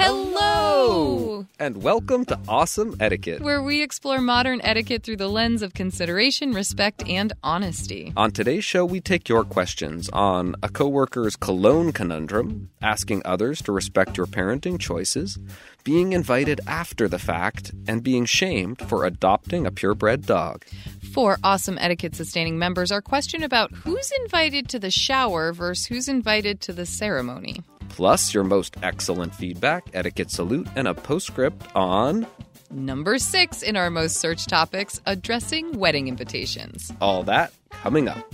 [0.00, 1.44] Hello!
[1.58, 3.42] And welcome to Awesome Etiquette.
[3.42, 8.12] Where we explore modern etiquette through the lens of consideration, respect, and honesty.
[8.16, 13.72] On today's show, we take your questions on a coworker's cologne conundrum, asking others to
[13.72, 15.36] respect your parenting choices,
[15.82, 20.64] being invited after the fact, and being shamed for adopting a purebred dog.
[21.12, 26.06] For awesome etiquette sustaining members, our question about who's invited to the shower versus who's
[26.06, 27.64] invited to the ceremony.
[27.88, 32.26] Plus, your most excellent feedback, etiquette salute, and a postscript on
[32.70, 36.92] Number six in our most searched topics addressing wedding invitations.
[37.00, 38.30] all that coming up.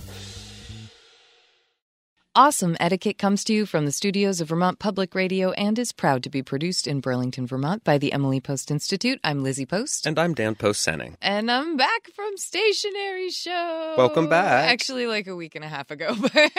[2.37, 6.21] Awesome Etiquette comes to you from the studios of Vermont Public Radio and is proud
[6.23, 9.21] to be produced in Burlington, Vermont by the Emily Post Institute.
[9.23, 10.05] I'm Lizzie Post.
[10.05, 11.15] And I'm Dan Post Senning.
[11.21, 13.95] And I'm back from Stationery Show.
[13.97, 14.69] Welcome back.
[14.69, 16.51] Actually, like a week and a half ago, but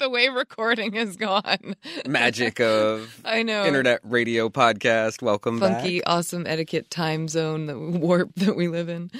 [0.00, 1.76] the way recording has gone.
[2.08, 3.64] Magic of I know.
[3.64, 5.22] internet radio podcast.
[5.22, 6.12] Welcome Funky, back.
[6.12, 9.12] awesome etiquette time zone, the warp that we live in.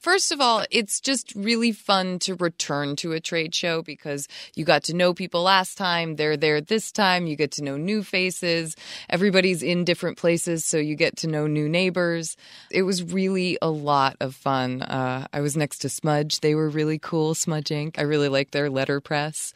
[0.00, 4.64] First of all, it's just really fun to return to a trade show because you
[4.64, 6.16] got to know people last time.
[6.16, 7.26] They're there this time.
[7.26, 8.76] You get to know new faces.
[9.08, 12.36] Everybody's in different places, so you get to know new neighbors.
[12.70, 14.82] It was really a lot of fun.
[14.82, 16.40] Uh, I was next to Smudge.
[16.40, 17.98] They were really cool, Smudge Ink.
[17.98, 19.52] I really like their letterpress.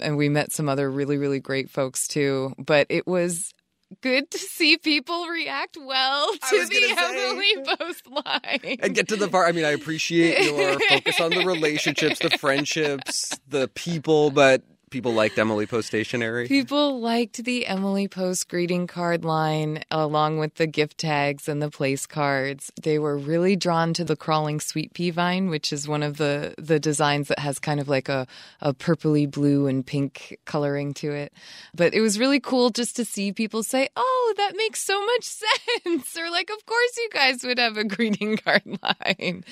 [0.00, 2.54] And we met some other really, really great folks too.
[2.58, 3.52] But it was
[4.00, 6.94] good to see people react well to the.
[6.98, 8.78] Emily Post line.
[8.80, 9.48] and get to the part.
[9.48, 14.62] I mean, I appreciate your focus on the relationships, the friendships, the people, but
[14.94, 16.46] people liked Emily Post Stationery.
[16.46, 21.68] People liked the Emily Post greeting card line along with the gift tags and the
[21.68, 22.70] place cards.
[22.80, 26.54] They were really drawn to the crawling sweet pea vine, which is one of the,
[26.58, 28.28] the designs that has kind of like a,
[28.60, 31.32] a purpley blue and pink coloring to it.
[31.74, 35.24] But it was really cool just to see people say, Oh, that makes so much
[35.84, 36.16] sense.
[36.16, 39.42] Or like, of course you guys would have a greeting card line.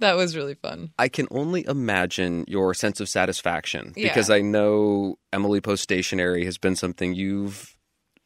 [0.00, 0.90] That was really fun.
[0.98, 4.08] I can only imagine your sense of satisfaction Yeah.
[4.08, 4.79] because I know
[5.32, 7.76] Emily Post Stationery has been something you've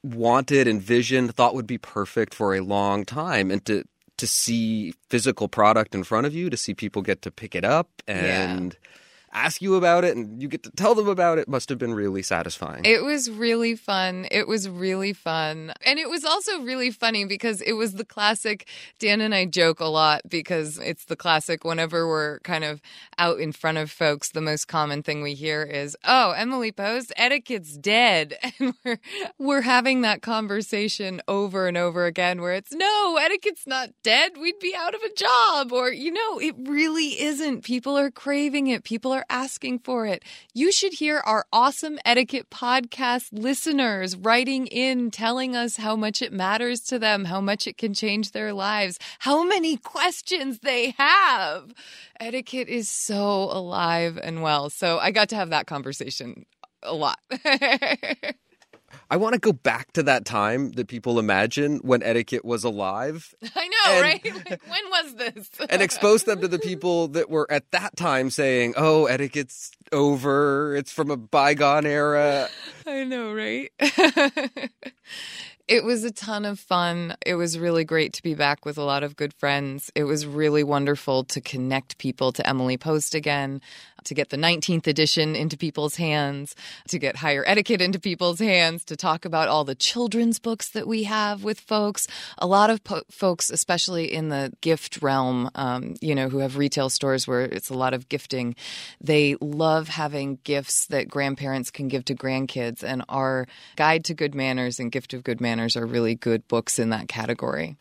[0.03, 3.84] wanted, envisioned, thought would be perfect for a long time, and to
[4.16, 7.65] to see physical product in front of you, to see people get to pick it
[7.65, 8.76] up and
[9.34, 11.95] ask you about it, and you get to tell them about it, must have been
[11.95, 12.84] really satisfying.
[12.84, 14.27] It was really fun.
[14.31, 15.72] It was really fun.
[15.84, 18.69] And it was also really funny because it was the classic.
[18.99, 22.81] Dan and I joke a lot because it's the classic whenever we're kind of
[23.19, 27.12] out in front of folks, the most common thing we hear is, Oh, Emily Post,
[27.16, 28.37] etiquette's dead.
[28.61, 28.99] And we're,
[29.37, 34.33] we're having that conversation over and over again where it's, No, etiquette's not dead.
[34.41, 35.72] We'd be out of a job.
[35.72, 37.65] Or, you know, it really isn't.
[37.65, 38.84] People are craving it.
[38.84, 40.23] People are asking for it.
[40.53, 46.33] You should hear our awesome etiquette podcast listeners writing in, telling us how much it
[46.33, 51.73] matters to them, how much it can change their lives, how many questions they have.
[52.21, 54.71] Etiquette is so alive and well.
[54.71, 56.47] So I got to have that conversation
[56.83, 57.19] a lot.
[59.10, 63.34] I want to go back to that time that people imagine when etiquette was alive
[63.56, 64.25] I know, And- right?
[64.50, 65.50] Like, when was this?
[65.70, 70.74] and expose them to the people that were at that time saying, "Oh, etiquette's over.
[70.77, 72.48] It's from a bygone era."
[72.86, 73.71] I know, right?
[75.66, 77.16] it was a ton of fun.
[77.24, 79.91] It was really great to be back with a lot of good friends.
[79.95, 83.60] It was really wonderful to connect people to Emily Post again,
[84.04, 86.54] to get the 19th edition into people's hands,
[86.89, 90.86] to get higher etiquette into people's hands, to talk about all the children's books that
[90.86, 92.06] we have with folks.
[92.39, 96.56] A lot of po- folks, especially in the gift realm, um, you know, who have
[96.56, 98.54] retail stores where it's a lot of gifting,
[99.01, 102.83] they love having gifts that grandparents can give to grandkids.
[102.83, 103.47] And our
[103.77, 107.09] Guide to Good Manners and Gift of Good Manners are really good books in that
[107.09, 107.77] category.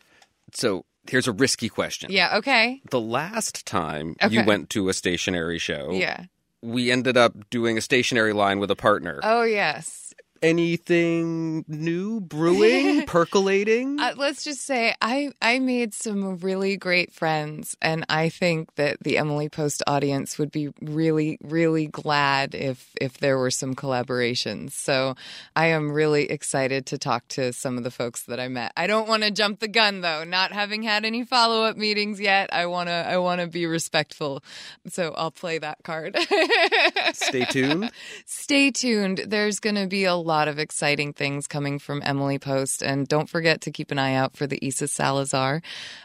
[0.52, 2.10] So Here's a risky question.
[2.10, 2.80] Yeah, okay.
[2.90, 4.34] The last time Okay.
[4.34, 6.24] you went to a stationery show, Yeah.
[6.62, 9.20] we ended up doing a stationery line with a partner.
[9.22, 10.03] Oh, yes.
[10.44, 13.98] Anything new brewing, percolating?
[13.98, 18.98] Uh, let's just say I I made some really great friends, and I think that
[19.00, 24.72] the Emily Post audience would be really really glad if if there were some collaborations.
[24.72, 25.14] So
[25.56, 28.72] I am really excited to talk to some of the folks that I met.
[28.76, 32.20] I don't want to jump the gun though, not having had any follow up meetings
[32.20, 32.52] yet.
[32.52, 34.44] I wanna I wanna be respectful,
[34.88, 36.18] so I'll play that card.
[37.14, 37.90] Stay tuned.
[38.26, 39.24] Stay tuned.
[39.26, 42.82] There's going to be a lot of exciting things coming from Emily Post.
[42.82, 45.62] And don't forget to keep an eye out for the Isa Salazar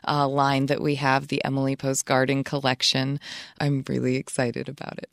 [0.07, 3.19] uh, line that we have, the Emily Post Garden Collection.
[3.59, 5.09] I'm really excited about it.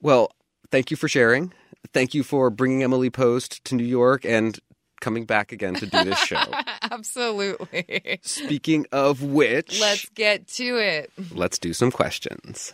[0.00, 0.32] Well,
[0.70, 1.52] thank you for sharing.
[1.92, 4.58] Thank you for bringing Emily Post to New York and
[5.00, 6.42] coming back again to do this show.
[6.90, 8.20] Absolutely.
[8.22, 11.12] Speaking of which, Let's get to it.
[11.34, 12.72] let's do some questions.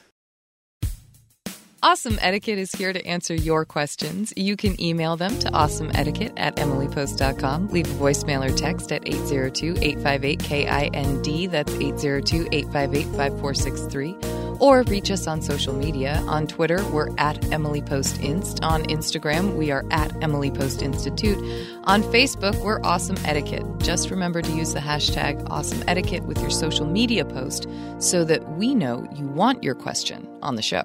[1.83, 4.35] Awesome Etiquette is here to answer your questions.
[4.37, 7.69] You can email them to awesomeetiquette at emilypost.com.
[7.69, 11.51] Leave a voicemail or text at 802-858-KIND.
[11.51, 14.61] That's 802-858-5463.
[14.61, 16.23] Or reach us on social media.
[16.27, 18.63] On Twitter, we're at Emily Post Inst.
[18.63, 21.39] On Instagram, we are at Emily Post Institute.
[21.85, 23.65] On Facebook, we're Awesome Etiquette.
[23.79, 27.67] Just remember to use the hashtag Awesome Etiquette with your social media post
[28.01, 30.85] so that we know you want your question on the show.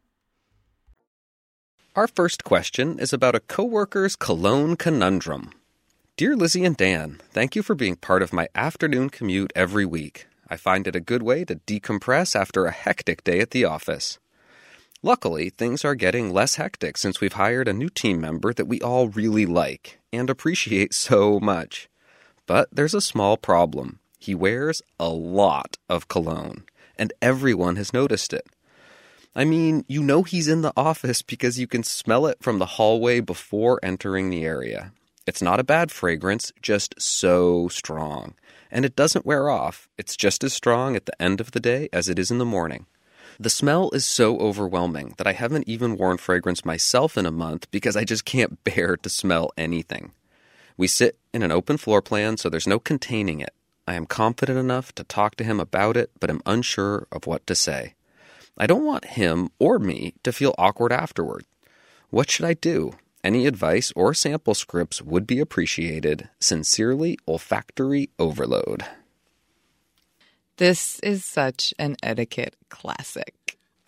[1.93, 5.51] Our first question is about a coworker's cologne conundrum.
[6.15, 10.25] Dear Lizzie and Dan, thank you for being part of my afternoon commute every week.
[10.47, 14.19] I find it a good way to decompress after a hectic day at the office.
[15.03, 18.79] Luckily, things are getting less hectic since we've hired a new team member that we
[18.79, 21.89] all really like and appreciate so much.
[22.45, 23.99] But there's a small problem.
[24.17, 26.63] He wears a lot of cologne,
[26.97, 28.47] and everyone has noticed it.
[29.33, 32.65] I mean, you know he's in the office because you can smell it from the
[32.65, 34.91] hallway before entering the area.
[35.25, 38.33] It's not a bad fragrance, just so strong.
[38.69, 39.87] And it doesn't wear off.
[39.97, 42.45] It's just as strong at the end of the day as it is in the
[42.45, 42.87] morning.
[43.39, 47.71] The smell is so overwhelming that I haven't even worn fragrance myself in a month
[47.71, 50.11] because I just can't bear to smell anything.
[50.75, 53.53] We sit in an open floor plan, so there's no containing it.
[53.87, 57.47] I am confident enough to talk to him about it, but am unsure of what
[57.47, 57.93] to say.
[58.57, 61.45] I don't want him or me to feel awkward afterward.
[62.09, 62.93] What should I do?
[63.23, 66.29] Any advice or sample scripts would be appreciated.
[66.39, 68.83] Sincerely, Olfactory Overload.
[70.57, 73.35] This is such an etiquette classic.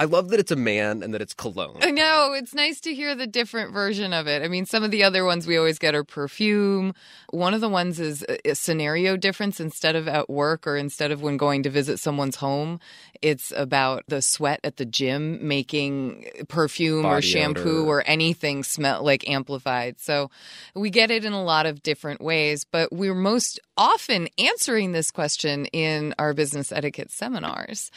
[0.04, 1.78] I love that it's a man and that it's cologne.
[1.82, 2.34] I know.
[2.34, 4.44] It's nice to hear the different version of it.
[4.44, 6.94] I mean, some of the other ones we always get are perfume.
[7.30, 11.22] One of the ones is a scenario difference instead of at work or instead of
[11.22, 12.82] when going to visit someone's home.
[13.22, 17.90] It's about the sweat at the gym making perfume Body or shampoo odor.
[17.90, 20.02] or anything smell like amplified.
[20.02, 20.30] So
[20.76, 25.12] we get it in a lot of different ways, but we're most often answering this
[25.12, 27.90] question in our business etiquette seminars.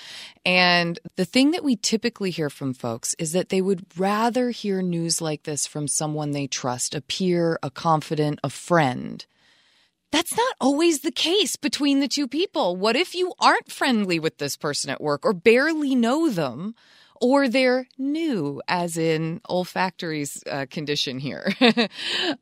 [0.45, 1.96] And the thing that we typically
[2.31, 6.47] hear from folks is that they would rather hear news like this from someone they
[6.47, 9.25] trust, a peer, a confidant, a friend.
[10.13, 12.77] That's not always the case between the two people.
[12.77, 16.75] What if you aren't friendly with this person at work or barely know them?
[17.21, 21.53] Or they're new, as in olfactory's uh, condition here.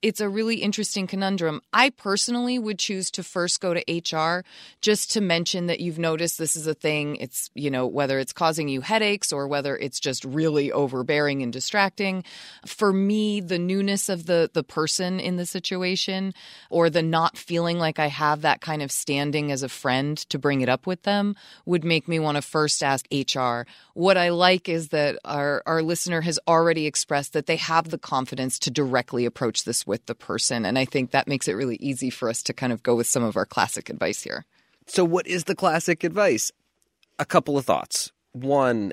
[0.02, 1.61] it's a really interesting conundrum.
[1.73, 4.45] I personally would choose to first go to HR
[4.81, 7.16] just to mention that you've noticed this is a thing.
[7.16, 11.52] It's, you know, whether it's causing you headaches or whether it's just really overbearing and
[11.52, 12.25] distracting.
[12.66, 16.35] For me, the newness of the, the person in the situation
[16.71, 20.38] or the not feeling like I have that kind of standing as a friend to
[20.38, 23.62] bring it up with them would make me want to first ask HR.
[23.95, 27.99] What I like is that our, our listener has already expressed that they have the
[27.99, 30.64] confidence to directly approach this with the person.
[30.64, 33.06] And I think that makes it really easy for us to kind of go with
[33.06, 34.44] some of our classic advice here.
[34.87, 36.52] So, what is the classic advice?
[37.18, 38.12] A couple of thoughts.
[38.33, 38.92] One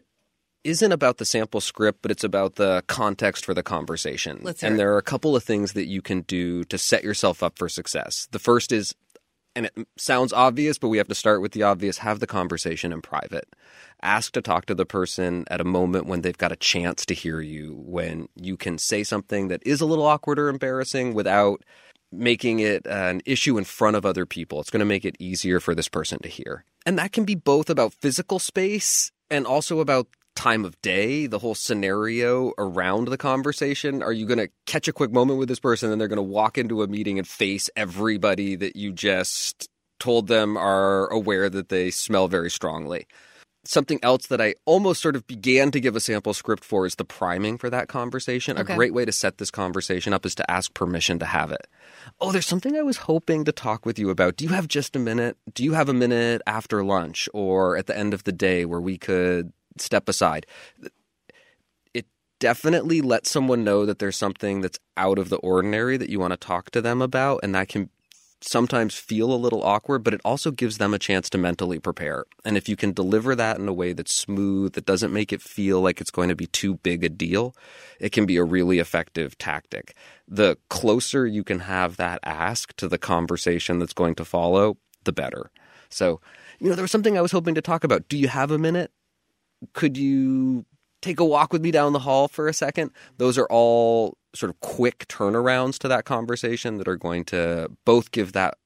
[0.64, 4.42] isn't about the sample script, but it's about the context for the conversation.
[4.46, 4.78] And it.
[4.78, 7.68] there are a couple of things that you can do to set yourself up for
[7.68, 8.28] success.
[8.32, 8.96] The first is,
[9.56, 12.94] and it sounds obvious, but we have to start with the obvious have the conversation
[12.94, 13.48] in private.
[14.02, 17.14] Ask to talk to the person at a moment when they've got a chance to
[17.14, 21.64] hear you, when you can say something that is a little awkward or embarrassing without
[22.12, 24.60] making it uh, an issue in front of other people.
[24.60, 26.66] It's going to make it easier for this person to hear.
[26.86, 31.40] And that can be both about physical space and also about time of day, the
[31.40, 34.02] whole scenario around the conversation.
[34.02, 36.24] Are you going to catch a quick moment with this person and they're going to
[36.24, 39.70] walk into a meeting and face everybody that you just
[40.00, 43.08] told them are aware that they smell very strongly?
[43.64, 46.96] Something else that I almost sort of began to give a sample script for is
[46.96, 48.58] the priming for that conversation.
[48.58, 48.74] Okay.
[48.74, 51.68] A great way to set this conversation up is to ask permission to have it.
[52.20, 54.38] Oh, there's something I was hoping to talk with you about.
[54.38, 55.38] Do you have just a minute?
[55.54, 58.82] Do you have a minute after lunch or at the end of the day where
[58.82, 60.46] we could step aside?
[61.94, 62.06] It
[62.40, 66.32] definitely lets someone know that there's something that's out of the ordinary that you want
[66.32, 67.90] to talk to them about, and that can
[68.42, 72.26] sometimes feel a little awkward, but it also gives them a chance to mentally prepare.
[72.44, 75.42] And if you can deliver that in a way that's smooth, that doesn't make it
[75.42, 77.56] feel like it's going to be too big a deal,
[78.00, 79.96] it can be a really effective tactic.
[80.28, 85.14] The closer you can have that ask to the conversation that's going to follow, the
[85.14, 85.52] better.
[85.90, 86.20] So,
[86.60, 88.08] you know, there was something I was hoping to talk about.
[88.10, 88.92] Do you have a minute?
[89.74, 90.66] Could you
[91.02, 92.92] take a walk with me down the hall for a second?
[93.18, 98.12] Those are all sort of quick turnarounds to that conversation that are going to both
[98.12, 98.58] give that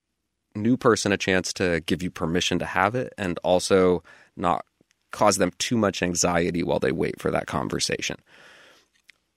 [0.56, 4.04] new person a chance to give you permission to have it and also
[4.38, 4.66] not
[5.12, 8.18] cause them too much anxiety while they wait for that conversation.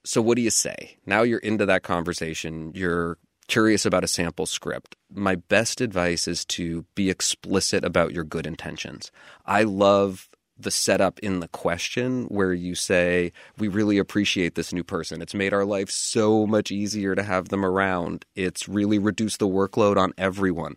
[0.04, 0.96] So, what do you say?
[1.06, 4.96] Now you're into that conversation, you're curious about a sample script.
[5.12, 9.10] My best advice is to be explicit about your good intentions.
[9.46, 14.84] I love the setup in the question where you say, We really appreciate this new
[14.84, 15.22] person.
[15.22, 18.24] It's made our life so much easier to have them around.
[18.34, 20.76] It's really reduced the workload on everyone.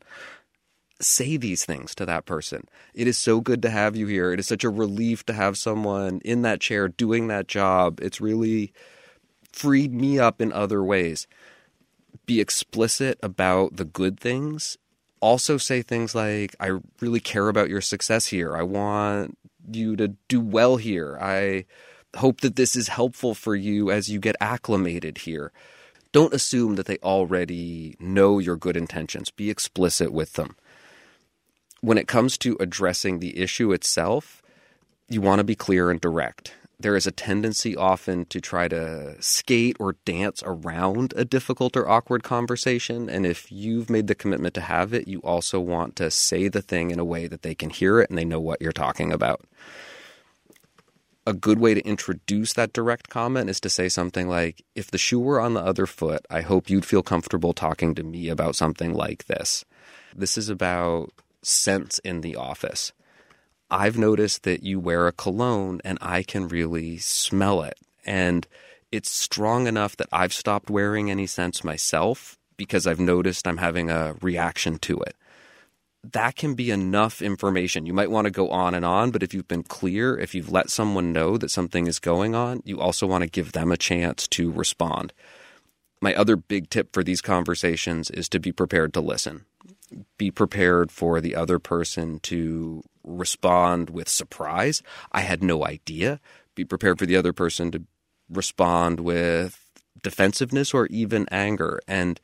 [1.00, 2.68] Say these things to that person.
[2.94, 4.32] It is so good to have you here.
[4.32, 8.00] It is such a relief to have someone in that chair doing that job.
[8.02, 8.72] It's really
[9.52, 11.28] freed me up in other ways.
[12.28, 14.78] Be explicit about the good things.
[15.22, 18.56] Also, say things like, I really care about your success here.
[18.56, 19.38] I want
[19.76, 21.18] you to do well here.
[21.22, 21.66] I
[22.18, 25.52] hope that this is helpful for you as you get acclimated here.
[26.12, 29.30] Don't assume that they already know your good intentions.
[29.30, 30.56] Be explicit with them.
[31.80, 34.42] When it comes to addressing the issue itself,
[35.08, 36.54] you want to be clear and direct.
[36.82, 41.88] There is a tendency often to try to skate or dance around a difficult or
[41.88, 43.08] awkward conversation.
[43.08, 46.64] And if you've made the commitment to have it, you also want to say the
[46.64, 49.14] thing in a way that they can hear it and they know what you're talking
[49.14, 49.42] about.
[51.28, 54.98] A good way to introduce that direct comment is to say something like, If the
[54.98, 58.56] shoe were on the other foot, I hope you'd feel comfortable talking to me about
[58.56, 59.64] something like this.
[60.16, 61.12] This is about
[61.44, 62.92] scents in the office.
[63.72, 67.80] I've noticed that you wear a cologne and I can really smell it.
[68.06, 68.48] And
[68.92, 73.90] it's strong enough that I've stopped wearing any scents myself because I've noticed I'm having
[73.90, 75.16] a reaction to it.
[76.04, 77.86] that can be enough information.
[77.86, 80.52] You might want to go on and on, but if you've been clear, if you've
[80.52, 83.78] let someone know that something is going on, you also want to give them a
[83.78, 85.14] chance to respond.
[86.02, 89.46] My other big tip for these conversations is to be prepared to listen.
[90.18, 94.82] Be prepared for the other person to respond with surprise.
[95.12, 96.20] I had no idea.
[96.56, 97.84] Be prepared for the other person to
[98.30, 99.60] respond with
[100.02, 101.80] defensiveness or even anger.
[101.88, 102.20] And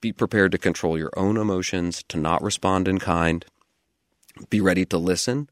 [0.00, 3.44] be prepared to control your own emotions, to not respond in kind.
[4.48, 5.50] Be ready to listen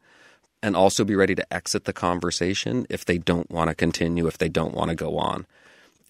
[0.63, 4.39] and also be ready to exit the conversation if they don't want to continue, if
[4.39, 5.47] they don't want to go on.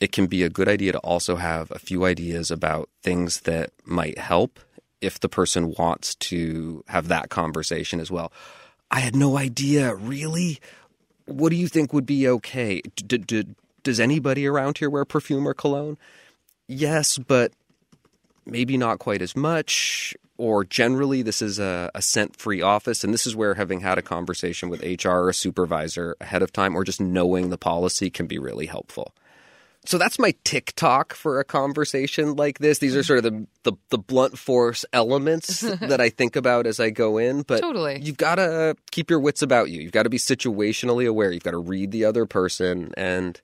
[0.01, 3.71] It can be a good idea to also have a few ideas about things that
[3.85, 4.61] might help
[5.01, 8.33] if the person wants to have that conversation as well.
[8.91, 10.59] I had no idea, really?
[11.27, 12.81] What do you think would be okay?
[12.97, 13.47] D- d-
[13.83, 15.99] does anybody around here wear perfume or cologne?
[16.67, 17.53] Yes, but
[18.47, 23.05] maybe not quite as much, or generally this is a, a scent free office.
[23.05, 26.53] And this is where having had a conversation with HR or a supervisor ahead of
[26.53, 29.13] time, or just knowing the policy can be really helpful.
[29.89, 32.79] So that's my TikTok for a conversation like this.
[32.79, 36.79] These are sort of the the, the blunt force elements that I think about as
[36.79, 37.41] I go in.
[37.41, 37.99] But Totally.
[37.99, 39.81] you've got to keep your wits about you.
[39.81, 41.33] You've got to be situationally aware.
[41.33, 43.41] You've got to read the other person and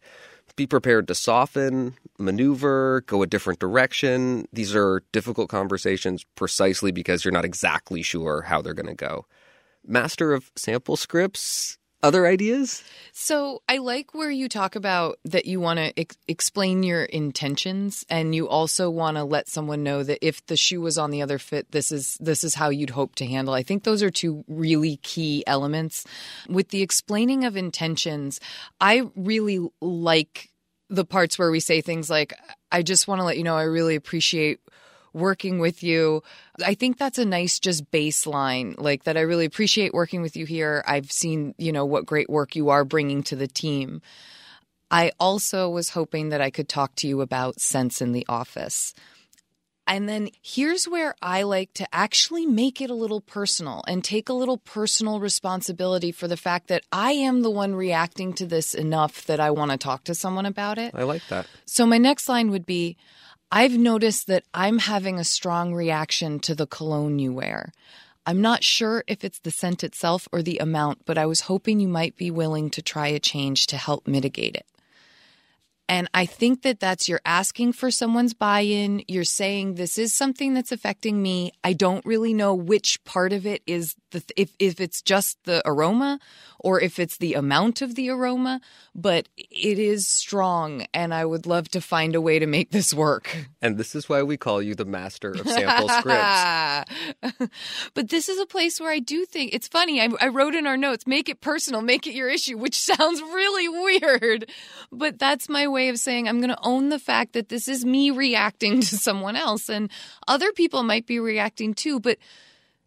[0.55, 4.47] be prepared to soften, maneuver, go a different direction.
[4.53, 9.25] These are difficult conversations precisely because you're not exactly sure how they're going to go.
[9.83, 11.79] Master of sample scripts.
[12.05, 12.85] Other ideas?
[13.13, 18.05] So I like where you talk about that you want to ex- explain your intentions,
[18.11, 21.23] and you also want to let someone know that if the shoe was on the
[21.23, 23.55] other foot, this is this is how you'd hope to handle.
[23.55, 26.05] I think those are two really key elements.
[26.47, 28.39] With the explaining of intentions,
[28.83, 30.51] I really like
[30.91, 32.35] the parts where we say things like,
[32.71, 34.61] "I just want to let you know I really appreciate."
[35.15, 36.23] Working with you.
[36.65, 40.45] I think that's a nice just baseline like that I really appreciate working with you
[40.45, 40.85] here.
[40.87, 44.03] I've seen, you know, what great work you are bringing to the team.
[44.91, 48.93] I also was hoping that I could talk to you about Scents in the Office.
[49.87, 54.29] And then here's where I like to actually make it a little personal and take
[54.29, 58.75] a little personal responsibility for the fact that I am the one reacting to this
[58.75, 60.95] enough that I want to talk to someone about it.
[60.95, 61.47] I like that.
[61.67, 62.97] So my next line would be
[63.57, 67.73] I've noticed that I'm having a strong reaction to the cologne you wear.
[68.27, 71.79] I'm not sure if it's the scent itself or the amount, but I was hoping
[71.79, 74.67] you might be willing to try a change to help mitigate it.
[75.89, 79.03] And I think that that's you're asking for someone's buy in.
[79.07, 81.53] You're saying, this is something that's affecting me.
[81.63, 85.63] I don't really know which part of it is the, if, if it's just the
[85.67, 86.21] aroma
[86.65, 88.59] or if it's the amount of the aroma,
[88.95, 90.87] but it is strong.
[90.95, 93.37] And I would love to find a way to make this work.
[93.61, 97.51] And this is why we call you the master of sample scripts.
[97.95, 100.01] but this is a place where I do think it's funny.
[100.01, 103.21] I, I wrote in our notes, make it personal, make it your issue, which sounds
[103.21, 104.51] really weird.
[104.91, 107.85] But that's my way of saying I'm going to own the fact that this is
[107.85, 109.91] me reacting to someone else and
[110.27, 112.01] other people might be reacting too.
[112.01, 112.17] But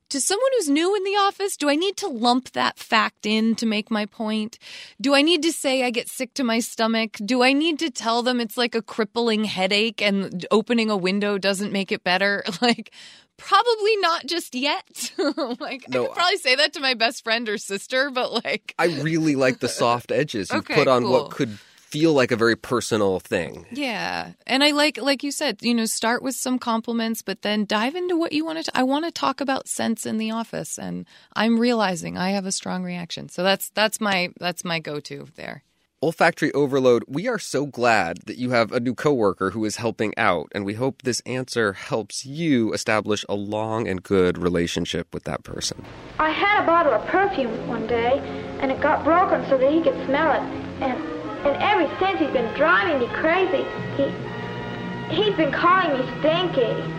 [0.10, 3.56] to someone who's new in the office, do I need to lump that fact in
[3.56, 4.58] to make my point?
[5.02, 7.17] Do I need to say I get sick to my stomach?
[7.23, 11.38] Do I need to tell them it's like a crippling headache and opening a window
[11.38, 12.43] doesn't make it better?
[12.62, 12.91] Like,
[13.36, 15.12] probably not just yet.
[15.60, 18.73] like, No, I could probably say that to my best friend or sister, but like,
[18.80, 21.12] I really like the soft edges you Okay, put on cool.
[21.12, 21.58] what could
[21.98, 23.66] feel like a very personal thing.
[23.72, 24.34] Yeah.
[24.46, 27.96] And I like like you said, you know, start with some compliments but then dive
[27.96, 31.08] into what you want to I want to talk about scents in the office and
[31.34, 33.30] I'm realizing I have a strong reaction.
[33.30, 35.64] So that's that's my that's my go-to there.
[36.04, 40.16] Olfactory overload, we are so glad that you have a new coworker who is helping
[40.16, 45.24] out, and we hope this answer helps you establish a long and good relationship with
[45.24, 45.84] that person.
[46.20, 48.20] I had a bottle of perfume one day,
[48.62, 50.44] and it got broken so that he could smell it.
[50.84, 51.17] And
[51.48, 53.66] and ever since he's been driving me crazy.
[53.96, 56.94] He he's been calling me Stinky.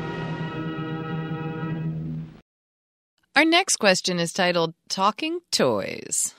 [3.37, 6.35] Our next question is titled Talking Toys.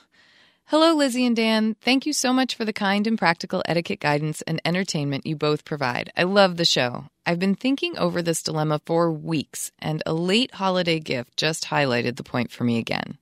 [0.66, 1.74] Hello, Lizzie and Dan.
[1.80, 5.64] Thank you so much for the kind and practical etiquette guidance and entertainment you both
[5.64, 6.12] provide.
[6.16, 7.06] I love the show.
[7.26, 12.16] I've been thinking over this dilemma for weeks, and a late holiday gift just highlighted
[12.16, 13.18] the point for me again.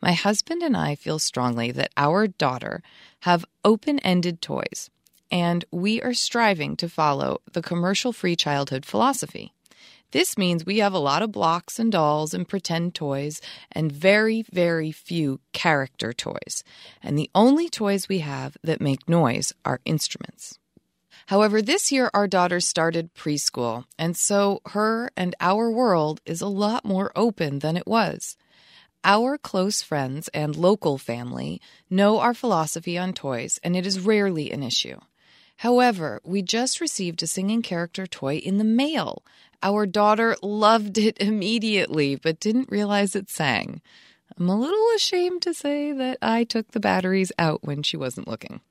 [0.00, 2.82] My husband and I feel strongly that our daughter
[3.20, 4.90] have open ended toys,
[5.30, 9.52] and we are striving to follow the commercial free childhood philosophy.
[10.14, 13.40] This means we have a lot of blocks and dolls and pretend toys
[13.72, 16.62] and very, very few character toys.
[17.02, 20.60] And the only toys we have that make noise are instruments.
[21.26, 26.46] However, this year our daughter started preschool, and so her and our world is a
[26.46, 28.36] lot more open than it was.
[29.06, 34.50] Our close friends and local family know our philosophy on toys, and it is rarely
[34.50, 34.98] an issue.
[35.58, 39.22] However, we just received a singing character toy in the mail.
[39.62, 43.82] Our daughter loved it immediately, but didn't realize it sang.
[44.38, 48.26] I'm a little ashamed to say that I took the batteries out when she wasn't
[48.26, 48.62] looking.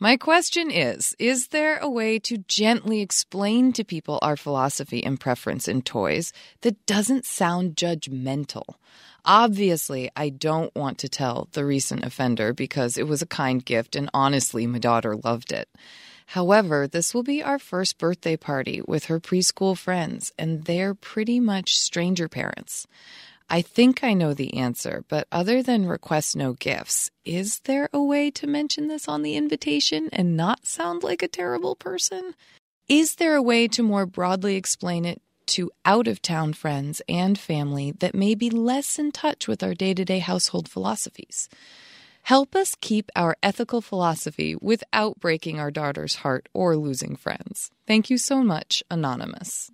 [0.00, 5.18] My question is Is there a way to gently explain to people our philosophy and
[5.18, 8.76] preference in toys that doesn't sound judgmental?
[9.24, 13.96] Obviously, I don't want to tell the recent offender because it was a kind gift
[13.96, 15.68] and honestly, my daughter loved it.
[16.26, 21.40] However, this will be our first birthday party with her preschool friends, and they're pretty
[21.40, 22.86] much stranger parents.
[23.50, 28.02] I think I know the answer, but other than request no gifts, is there a
[28.02, 32.34] way to mention this on the invitation and not sound like a terrible person?
[32.88, 37.38] Is there a way to more broadly explain it to out of town friends and
[37.38, 41.48] family that may be less in touch with our day to day household philosophies?
[42.24, 47.70] Help us keep our ethical philosophy without breaking our daughter's heart or losing friends.
[47.86, 49.70] Thank you so much, Anonymous.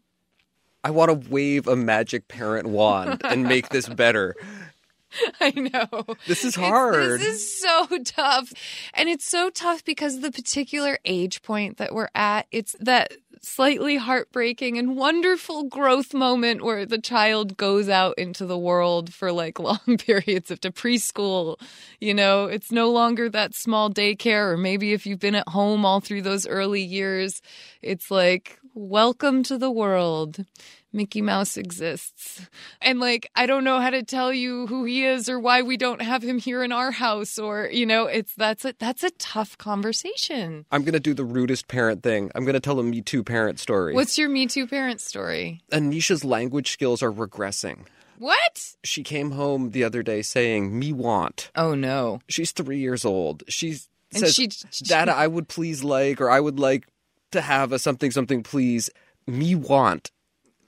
[0.85, 4.37] I want to wave a magic parent wand and make this better.
[5.40, 6.05] I know.
[6.27, 7.20] This is It's- hard.
[7.20, 8.53] this is so tough.
[8.94, 12.47] And it's so tough because the particular age point that we're at.
[12.51, 18.59] It's that slightly heartbreaking and wonderful growth moment where the child goes out into the
[18.59, 21.61] world for like long periods of to preschool.
[22.01, 25.85] You know, it's no longer that small daycare, or maybe if you've been at home
[25.85, 27.40] all through those early years,
[27.83, 30.44] it's like, welcome to the world.
[30.92, 32.46] Mickey Mouse exists.
[32.80, 35.76] And like, I don't know how to tell you who he is or why we
[35.76, 39.10] don't have him here in our house or, you know, it's that's a that's a
[39.12, 40.66] tough conversation.
[40.70, 42.30] I'm going to do the rudest parent thing.
[42.34, 43.92] I'm going to tell a Me Too parent story.
[43.94, 45.62] What's your Me Too parent story?
[45.72, 47.87] Anisha's language skills are regressing.
[48.18, 48.76] What?
[48.84, 51.50] She came home the other day saying, Me want.
[51.56, 52.20] Oh no.
[52.28, 53.42] She's three years old.
[53.48, 56.87] She's And says, she- Dad, I would please like, or I would like
[57.35, 58.90] to have a something, something, please.
[59.27, 60.11] Me want.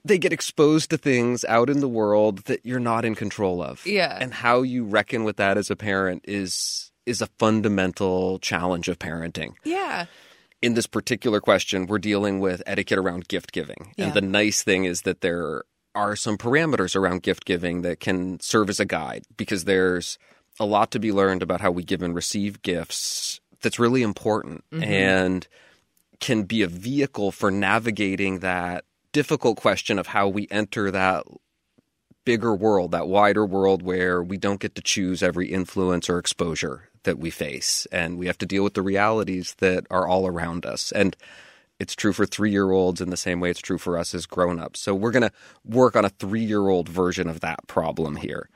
[0.05, 3.85] They get exposed to things out in the world that you're not in control of.
[3.85, 4.17] Yeah.
[4.19, 8.99] And how you reckon with that as a parent is is a fundamental challenge of
[8.99, 9.53] parenting.
[9.63, 10.05] Yeah.
[10.61, 13.93] in this particular question, we're dealing with etiquette around gift giving.
[13.95, 14.05] Yeah.
[14.05, 18.39] And the nice thing is that there are some parameters around gift giving that can
[18.39, 20.17] serve as a guide because there's
[20.59, 24.63] a lot to be learned about how we give and receive gifts that's really important
[24.71, 24.83] mm-hmm.
[24.83, 25.47] and
[26.19, 31.23] can be a vehicle for navigating that difficult question of how we enter that
[32.25, 36.89] bigger world, that wider world where we don't get to choose every influence or exposure
[37.03, 37.87] that we face.
[37.91, 40.91] And we have to deal with the realities that are all around us.
[40.91, 41.15] And
[41.79, 44.25] it's true for three year olds in the same way it's true for us as
[44.25, 44.79] grown ups.
[44.81, 45.31] So we're going to
[45.63, 48.49] work on a three year old version of that problem here.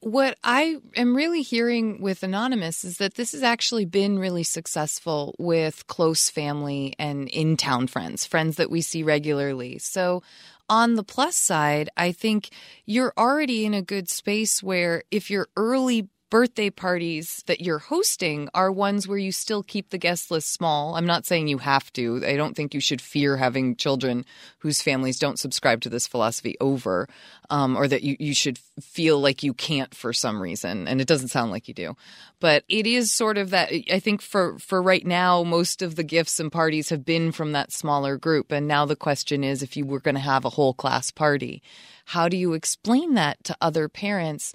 [0.00, 5.34] What I am really hearing with Anonymous is that this has actually been really successful
[5.38, 9.78] with close family and in town friends, friends that we see regularly.
[9.78, 10.22] So,
[10.70, 12.50] on the plus side, I think
[12.84, 18.48] you're already in a good space where if you're early birthday parties that you're hosting
[18.54, 20.94] are ones where you still keep the guest list small.
[20.94, 22.22] I'm not saying you have to.
[22.26, 24.24] I don't think you should fear having children
[24.58, 27.08] whose families don't subscribe to this philosophy over,
[27.50, 30.86] um, or that you, you should feel like you can't for some reason.
[30.86, 31.96] And it doesn't sound like you do.
[32.40, 33.72] But it is sort of that.
[33.90, 37.52] I think for, for right now, most of the gifts and parties have been from
[37.52, 38.52] that smaller group.
[38.52, 41.62] And now the question is if you were going to have a whole class party,
[42.06, 44.54] how do you explain that to other parents?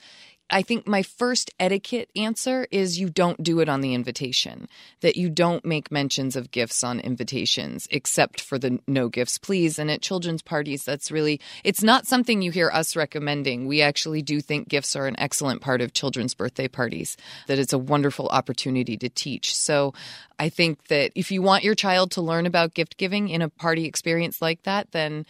[0.53, 4.67] I think my first etiquette answer is you don't do it on the invitation,
[5.01, 9.79] that you don't make mentions of gifts on invitations except for the no gifts, please.
[9.79, 13.65] And at children's parties, that's really, it's not something you hear us recommending.
[13.65, 17.73] We actually do think gifts are an excellent part of children's birthday parties, that it's
[17.73, 19.55] a wonderful opportunity to teach.
[19.55, 19.95] So
[20.37, 23.49] I think that if you want your child to learn about gift giving in a
[23.49, 25.25] party experience like that, then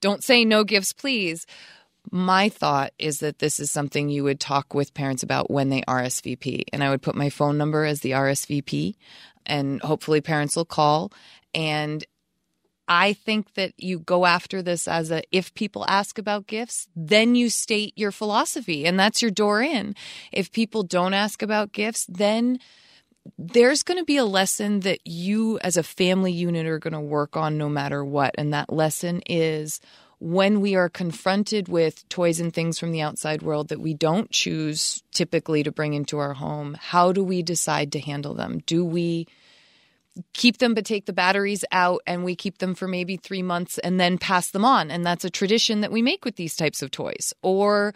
[0.00, 1.46] don't say no gifts, please.
[2.10, 5.82] My thought is that this is something you would talk with parents about when they
[5.82, 6.64] RSVP.
[6.72, 8.94] And I would put my phone number as the RSVP,
[9.46, 11.12] and hopefully parents will call.
[11.54, 12.04] And
[12.86, 17.34] I think that you go after this as a if people ask about gifts, then
[17.34, 19.94] you state your philosophy, and that's your door in.
[20.32, 22.58] If people don't ask about gifts, then
[23.38, 27.00] there's going to be a lesson that you as a family unit are going to
[27.00, 28.34] work on no matter what.
[28.36, 29.80] And that lesson is
[30.18, 34.30] when we are confronted with toys and things from the outside world that we don't
[34.30, 38.60] choose typically to bring into our home, how do we decide to handle them?
[38.66, 39.26] Do we
[40.32, 43.78] keep them but take the batteries out and we keep them for maybe three months
[43.78, 44.90] and then pass them on.
[44.90, 47.34] And that's a tradition that we make with these types of toys.
[47.42, 47.94] Or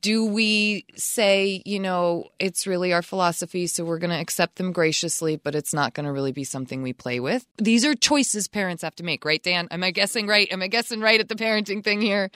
[0.00, 4.72] do we say, you know, it's really our philosophy, so we're going to accept them
[4.72, 7.46] graciously, but it's not going to really be something we play with?
[7.56, 9.68] These are choices parents have to make, right, Dan?
[9.70, 10.46] Am I guessing right?
[10.50, 12.30] Am I guessing right at the parenting thing here?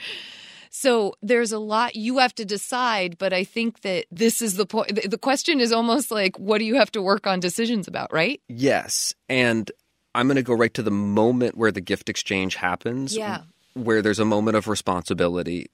[0.70, 4.64] So there's a lot you have to decide, but I think that this is the
[4.64, 5.10] point.
[5.10, 8.40] The question is almost like, what do you have to work on decisions about, right?
[8.48, 9.14] Yes.
[9.28, 9.70] And
[10.14, 13.14] I'm going to go right to the moment where the gift exchange happens.
[13.14, 13.42] Yeah.
[13.74, 15.70] Where there's a moment of responsibility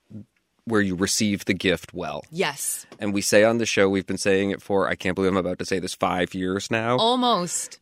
[0.69, 2.25] where you receive the gift well.
[2.31, 2.87] Yes.
[2.99, 5.37] And we say on the show, we've been saying it for, I can't believe I'm
[5.37, 6.97] about to say this, five years now.
[6.99, 7.81] Almost.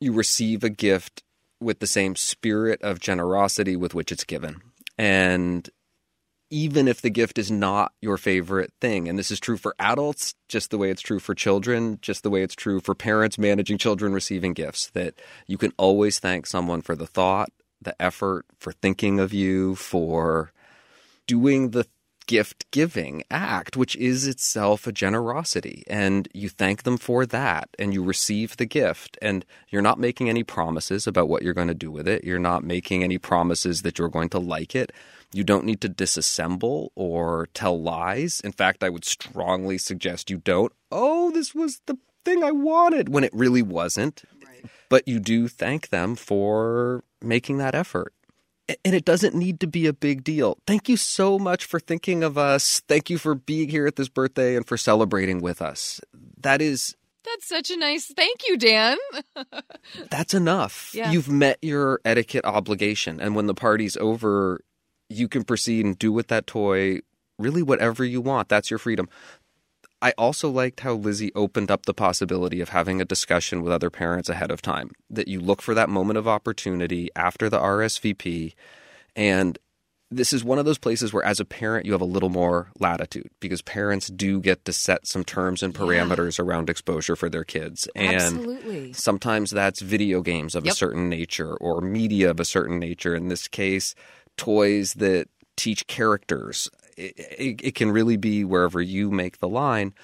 [0.00, 1.22] You receive a gift
[1.60, 4.60] with the same spirit of generosity with which it's given.
[4.98, 5.68] And
[6.50, 9.08] even if the gift is not your favorite thing.
[9.08, 12.30] And this is true for adults, just the way it's true for children, just the
[12.30, 15.14] way it's true for parents managing children receiving gifts, that
[15.48, 17.48] you can always thank someone for the thought,
[17.82, 20.52] the effort, for thinking of you, for
[21.26, 21.86] doing the
[22.26, 25.84] gift giving act, which is itself a generosity.
[25.86, 29.18] And you thank them for that and you receive the gift.
[29.20, 32.24] And you're not making any promises about what you're going to do with it.
[32.24, 34.92] You're not making any promises that you're going to like it.
[35.32, 38.40] You don't need to disassemble or tell lies.
[38.40, 40.72] In fact, I would strongly suggest you don't.
[40.92, 44.22] Oh, this was the thing I wanted when it really wasn't.
[44.46, 44.64] Right.
[44.88, 48.14] But you do thank them for making that effort
[48.68, 50.58] and it doesn't need to be a big deal.
[50.66, 52.80] Thank you so much for thinking of us.
[52.88, 56.00] Thank you for being here at this birthday and for celebrating with us.
[56.40, 58.98] That is that's such a nice thank you, Dan.
[60.10, 60.90] that's enough.
[60.94, 61.10] Yeah.
[61.10, 63.20] You've met your etiquette obligation.
[63.20, 64.60] And when the party's over,
[65.08, 67.00] you can proceed and do with that toy
[67.38, 68.48] really whatever you want.
[68.48, 69.08] That's your freedom.
[70.04, 73.88] I also liked how Lizzie opened up the possibility of having a discussion with other
[73.88, 74.90] parents ahead of time.
[75.08, 78.52] That you look for that moment of opportunity after the RSVP.
[79.16, 79.58] And
[80.10, 82.70] this is one of those places where, as a parent, you have a little more
[82.78, 86.44] latitude because parents do get to set some terms and parameters yeah.
[86.44, 87.88] around exposure for their kids.
[87.96, 88.92] And Absolutely.
[88.92, 90.74] sometimes that's video games of yep.
[90.74, 93.14] a certain nature or media of a certain nature.
[93.14, 93.94] In this case,
[94.36, 99.94] toys that teach characters it, it, can really be wherever you make the line.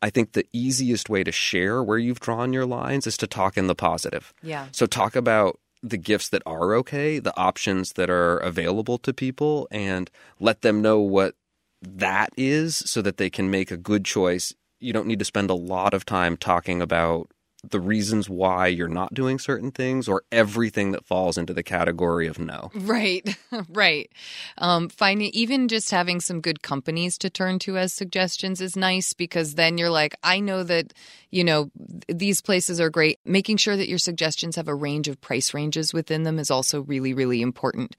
[0.00, 3.56] I think the easiest way to share where you've drawn your lines is to talk
[3.56, 4.32] in the positive.
[4.42, 4.66] Yeah.
[4.72, 9.68] So talk about the gifts that are okay, the options that are available to people,
[9.70, 11.34] and let them know what
[11.82, 14.52] that is so that they can make a good choice.
[14.80, 17.30] You don't need to spend a lot of time talking about
[17.64, 22.28] the reasons why you're not doing certain things or everything that falls into the category
[22.28, 22.70] of no.
[22.74, 23.36] Right,
[23.68, 24.10] right.
[24.58, 29.12] Um, finding even just having some good companies to turn to as suggestions is nice
[29.12, 30.94] because then you're like, I know that
[31.30, 31.70] you know
[32.08, 33.18] these places are great.
[33.24, 36.82] Making sure that your suggestions have a range of price ranges within them is also
[36.82, 37.96] really, really important.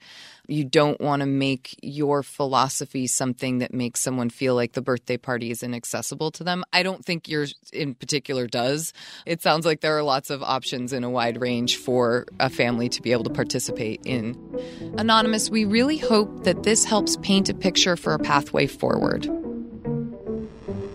[0.50, 5.16] You don't want to make your philosophy something that makes someone feel like the birthday
[5.16, 6.64] party is inaccessible to them.
[6.72, 8.92] I don't think yours in particular does.
[9.26, 12.88] It sounds like there are lots of options in a wide range for a family
[12.88, 14.36] to be able to participate in.
[14.98, 19.26] Anonymous, we really hope that this helps paint a picture for a pathway forward.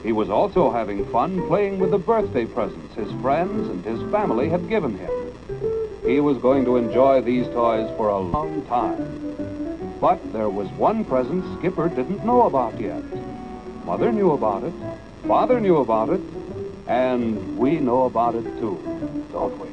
[0.04, 4.50] He was also having fun playing with the birthday presents his friends and his family
[4.50, 5.12] had given him.
[6.06, 9.44] He was going to enjoy these toys for a long time.
[10.06, 13.02] But there was one present Skipper didn't know about yet.
[13.86, 14.74] Mother knew about it,
[15.28, 16.22] Father knew about it,
[16.86, 18.78] and we know about it too,
[19.32, 19.68] don't we?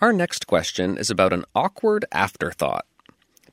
[0.00, 2.84] Our next question is about an awkward afterthought.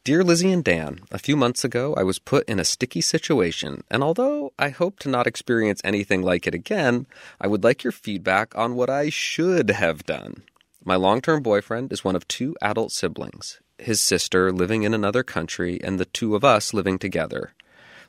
[0.07, 3.83] Dear Lizzie and Dan, a few months ago I was put in a sticky situation,
[3.91, 7.07] and although I hope to not experience anything like it again,
[7.41, 10.43] I would like your feedback on what I should have done.
[10.85, 15.23] My long term boyfriend is one of two adult siblings, his sister living in another
[15.23, 17.51] country, and the two of us living together.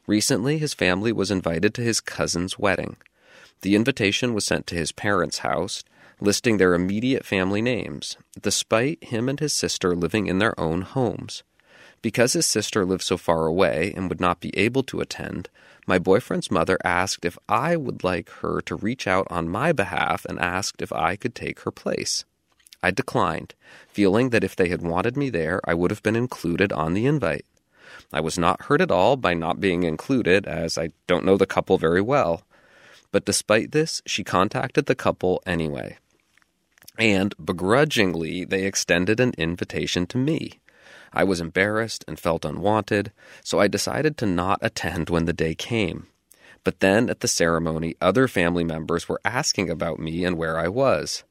[0.06, 2.96] Recently, his family was invited to his cousin's wedding.
[3.62, 5.82] The invitation was sent to his parents' house,
[6.20, 11.42] listing their immediate family names, despite him and his sister living in their own homes.
[12.00, 15.48] Because his sister lived so far away and would not be able to attend,
[15.86, 20.24] my boyfriend's mother asked if I would like her to reach out on my behalf
[20.26, 22.24] and asked if I could take her place.
[22.82, 23.54] I declined,
[23.88, 27.06] feeling that if they had wanted me there, I would have been included on the
[27.06, 27.46] invite.
[28.12, 31.46] I was not hurt at all by not being included, as I don't know the
[31.46, 32.42] couple very well.
[33.10, 35.96] But despite this, she contacted the couple anyway.
[36.98, 40.60] And begrudgingly, they extended an invitation to me.
[41.12, 45.54] I was embarrassed and felt unwanted, so I decided to not attend when the day
[45.54, 46.06] came.
[46.64, 50.68] But then at the ceremony, other family members were asking about me and where I
[50.68, 51.24] was.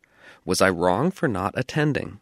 [0.45, 2.19] Was I wrong for not attending?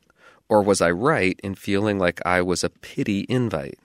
[0.49, 3.79] Or was I right in feeling like I was a pity invite?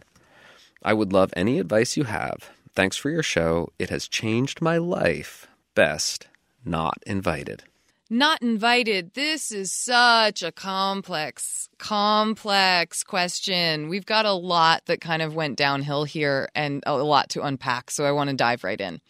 [0.83, 2.51] I would love any advice you have.
[2.75, 3.71] Thanks for your show.
[3.79, 5.47] It has changed my life.
[5.75, 6.29] Best,
[6.65, 7.65] not invited.
[8.13, 9.15] Not invited.
[9.15, 13.89] This is such a complex, complex question.
[13.89, 17.93] We've got a lot that kind of went downhill here and a lot to unpack.
[17.93, 19.01] So I want to dive right in.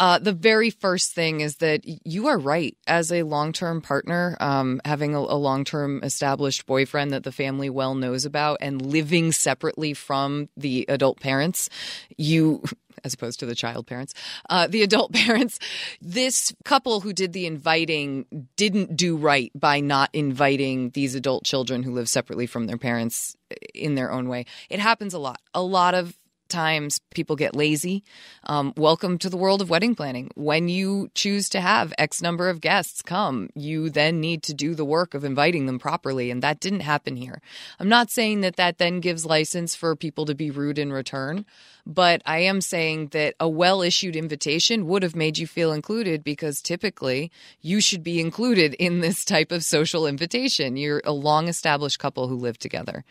[0.00, 2.76] Uh, the very first thing is that you are right.
[2.88, 7.30] As a long term partner, um, having a, a long term established boyfriend that the
[7.30, 11.68] family well knows about and living separately from the adult parents,
[12.16, 12.64] you
[13.02, 14.14] as opposed to the child parents,
[14.50, 15.58] uh, the adult parents.
[16.00, 18.26] This couple who did the inviting
[18.56, 23.36] didn't do right by not inviting these adult children who live separately from their parents
[23.74, 24.46] in their own way.
[24.70, 25.40] It happens a lot.
[25.52, 26.16] A lot of
[26.48, 28.04] times people get lazy.
[28.44, 30.30] Um, welcome to the world of wedding planning.
[30.34, 34.74] When you choose to have X number of guests come, you then need to do
[34.74, 36.30] the work of inviting them properly.
[36.30, 37.40] And that didn't happen here.
[37.78, 41.44] I'm not saying that that then gives license for people to be rude in return,
[41.86, 46.24] but I am saying that a well issued invitation would have made you feel included
[46.24, 47.30] because typically
[47.60, 50.76] you should be included in this type of social invitation.
[50.76, 53.04] You're a long established couple who live together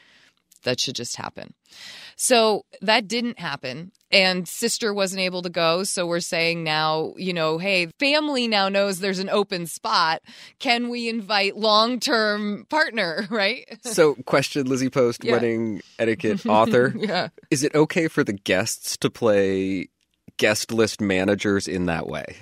[0.64, 1.54] that should just happen.
[2.16, 3.92] So that didn't happen.
[4.12, 5.84] And sister wasn't able to go.
[5.84, 10.22] So we're saying now, you know, hey, family now knows there's an open spot.
[10.60, 13.66] Can we invite long term partner, right?
[13.84, 15.34] So, question Lizzie Post, Yeah.
[15.34, 16.94] wedding etiquette author.
[16.96, 17.30] Yeah.
[17.50, 19.88] Is it okay for the guests to play
[20.38, 22.36] guest list managers in that way?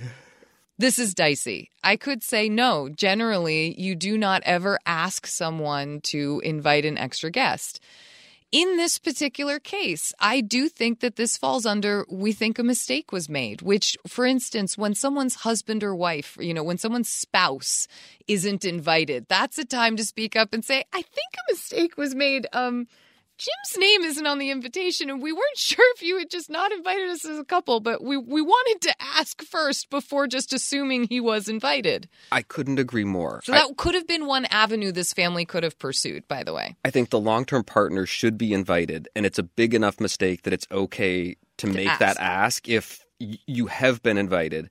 [0.77, 1.69] This is dicey.
[1.83, 2.89] I could say no.
[2.89, 7.79] Generally, you do not ever ask someone to invite an extra guest.
[8.51, 13.13] In this particular case, I do think that this falls under we think a mistake
[13.13, 17.87] was made, which, for instance, when someone's husband or wife, you know, when someone's spouse
[18.27, 22.13] isn't invited, that's a time to speak up and say, I think a mistake was
[22.13, 22.45] made.
[22.51, 22.87] Um,
[23.41, 26.71] Jim's name isn't on the invitation, and we weren't sure if you had just not
[26.71, 31.05] invited us as a couple, but we, we wanted to ask first before just assuming
[31.05, 32.07] he was invited.
[32.31, 33.41] I couldn't agree more.
[33.43, 36.53] So I- that could have been one avenue this family could have pursued, by the
[36.53, 36.75] way.
[36.85, 40.43] I think the long term partner should be invited, and it's a big enough mistake
[40.43, 44.69] that it's okay to, make that ask if y- you have been invited.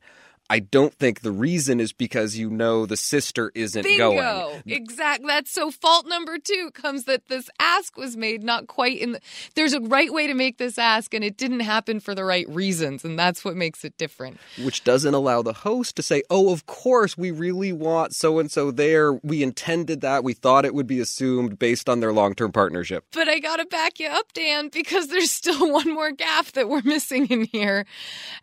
[0.51, 4.17] I don't think the reason is because you know the sister isn't Bingo.
[4.17, 4.63] going.
[4.67, 5.29] Exactly.
[5.29, 9.21] That's so fault number two comes that this ask was made not quite in the.
[9.55, 12.49] There's a right way to make this ask, and it didn't happen for the right
[12.49, 14.39] reasons, and that's what makes it different.
[14.61, 18.51] Which doesn't allow the host to say, oh, of course, we really want so and
[18.51, 19.13] so there.
[19.13, 20.25] We intended that.
[20.25, 23.05] We thought it would be assumed based on their long term partnership.
[23.13, 26.83] But I gotta back you up, Dan, because there's still one more gaffe that we're
[26.85, 27.87] missing in here.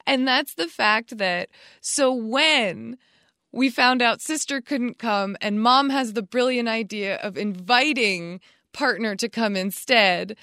[0.05, 1.49] And that's the fact that
[1.81, 2.97] so when
[3.51, 8.39] we found out sister couldn't come and mom has the brilliant idea of inviting
[8.73, 10.37] partner to come instead.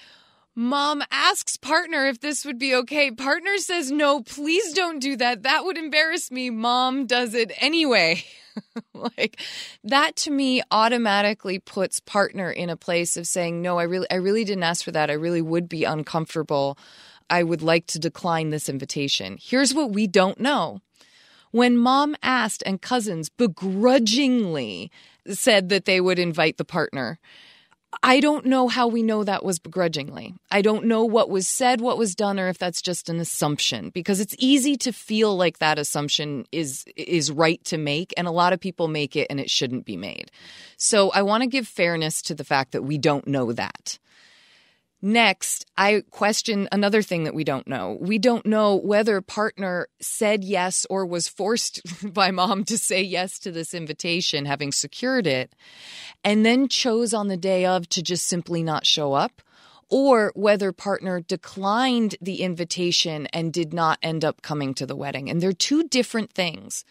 [0.57, 3.11] Mom asks partner if this would be okay.
[3.11, 5.43] Partner says, no, please don't do that.
[5.43, 6.51] That would embarrass me.
[6.51, 8.25] Mom does it anyway.
[8.95, 9.41] like
[9.83, 14.17] that to me automatically puts partner in a place of saying, no, I really, I
[14.17, 15.11] really didn't ask for that.
[15.11, 16.79] I really would be uncomfortable.
[17.29, 19.39] I would like to decline this invitation.
[19.41, 20.81] Here's what we don't know.
[21.55, 24.91] When mom asked and cousins begrudgingly
[25.29, 27.21] said that they would invite the partner,
[28.03, 30.35] I don't know how we know that was begrudgingly.
[30.51, 33.91] I don't know what was said, what was done, or if that's just an assumption
[33.91, 38.33] because it's easy to feel like that assumption is is right to make and a
[38.33, 40.33] lot of people make it and it shouldn't be made.
[40.77, 44.01] So I want to give fairness to the fact that we don't know that.
[45.07, 47.99] Next, I question another thing that we don't know.
[48.01, 51.83] We don't know whether partner said yes or was forced
[52.15, 55.55] by mom to say yes to this invitation, having secured it,
[56.25, 59.43] and then chose on the day of to just simply not show up,
[59.91, 65.29] or whether partner declined the invitation and did not end up coming to the wedding.
[65.29, 66.83] And they're two different things.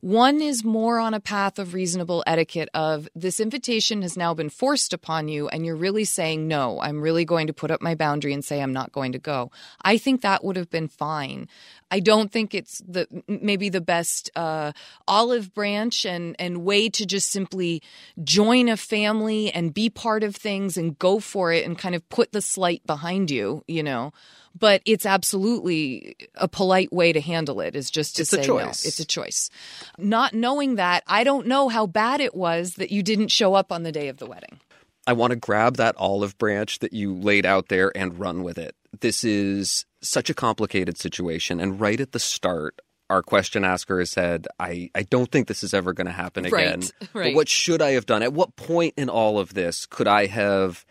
[0.00, 4.48] One is more on a path of reasonable etiquette of this invitation has now been
[4.48, 7.94] forced upon you and you're really saying no, I'm really going to put up my
[7.94, 9.50] boundary and say I'm not going to go.
[9.82, 11.48] I think that would have been fine.
[11.90, 14.72] I don't think it's the maybe the best uh,
[15.06, 17.82] olive branch and and way to just simply
[18.24, 22.08] join a family and be part of things and go for it and kind of
[22.08, 24.12] put the slight behind you, you know.
[24.60, 28.44] But it's absolutely a polite way to handle it is just to It's a say
[28.44, 28.84] choice.
[28.84, 28.88] no.
[28.88, 29.50] It's a choice.
[29.98, 33.72] Not knowing that, I don't know how bad it was that you didn't show up
[33.72, 34.60] on the day of the wedding.
[35.06, 38.58] I want to grab that olive branch that you laid out there and run with
[38.58, 38.76] it.
[39.00, 41.58] This is such a complicated situation.
[41.58, 45.64] And right at the start, our question asker has said, I, I don't think this
[45.64, 46.80] is ever going to happen again.
[46.80, 47.24] Right, right.
[47.32, 48.22] But what should I have done?
[48.22, 50.84] At what point in all of this could I have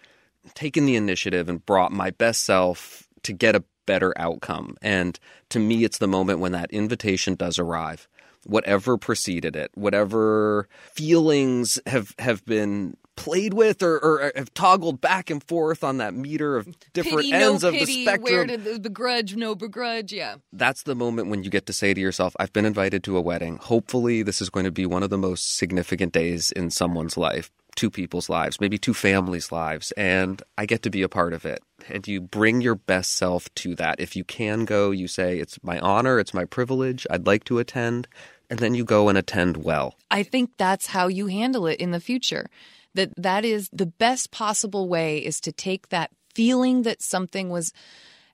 [0.53, 4.75] taken the initiative and brought my best self to get a better outcome?
[4.81, 8.07] And to me, it's the moment when that invitation does arrive.
[8.45, 15.29] Whatever preceded it, whatever feelings have have been played with or, or have toggled back
[15.29, 18.45] and forth on that meter of different pity, ends no of pity, the spectrum Where
[18.45, 20.13] did the begrudge, no begrudge?
[20.13, 20.35] Yeah.
[20.53, 23.21] that's the moment when you get to say to yourself, I've been invited to a
[23.21, 23.57] wedding.
[23.57, 27.51] Hopefully, this is going to be one of the most significant days in someone's life,
[27.79, 31.45] two people's lives, maybe two families' lives, and I get to be a part of
[31.45, 31.61] it.
[31.87, 34.01] And you bring your best self to that.
[34.01, 37.57] If you can go, you say, It's my honor, it's my privilege, I'd like to
[37.57, 38.09] attend.
[38.49, 39.95] And then you go and attend well.
[40.11, 42.47] I think that's how you handle it in the future.
[42.95, 47.71] That that is the best possible way is to take that feeling that something was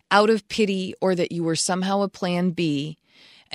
[0.10, 2.98] out of pity or that you were somehow a plan B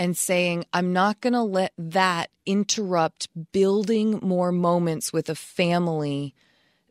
[0.01, 6.34] and saying, I'm not going to let that interrupt building more moments with a family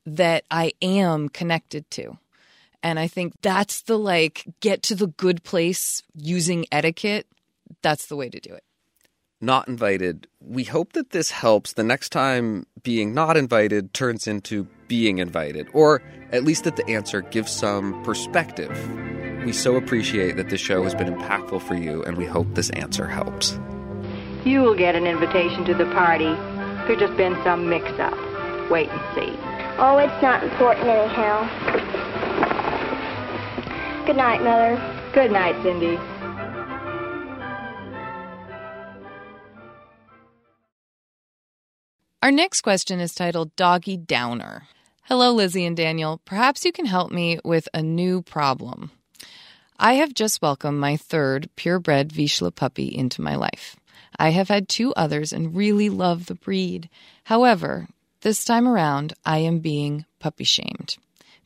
[0.05, 2.20] that I am connected to.
[2.84, 7.26] And I think that's the like get to the good place using etiquette.
[7.82, 8.64] That's the way to do it.
[9.41, 10.28] not invited.
[10.39, 15.68] We hope that this helps the next time being not invited turns into being invited,
[15.74, 16.01] or
[16.32, 18.70] at least that the answer gives some perspective.
[19.45, 22.69] We so appreciate that this show has been impactful for you, and we hope this
[22.71, 23.57] answer helps.
[24.45, 26.33] You will get an invitation to the party.
[26.85, 28.17] There's just been some mix up.
[28.69, 29.35] Wait and see.
[29.79, 31.47] Oh, it's not important anyhow.
[34.05, 34.77] Good night, Mother.
[35.13, 35.97] Good night, Cindy.
[42.21, 44.67] Our next question is titled Doggy Downer.
[45.03, 46.21] Hello, Lizzie and Daniel.
[46.25, 48.91] Perhaps you can help me with a new problem.
[49.82, 53.77] I have just welcomed my third purebred Vizsla puppy into my life.
[54.17, 56.89] I have had two others and really love the breed.
[57.23, 57.88] However,
[58.19, 60.97] this time around, I am being puppy shamed.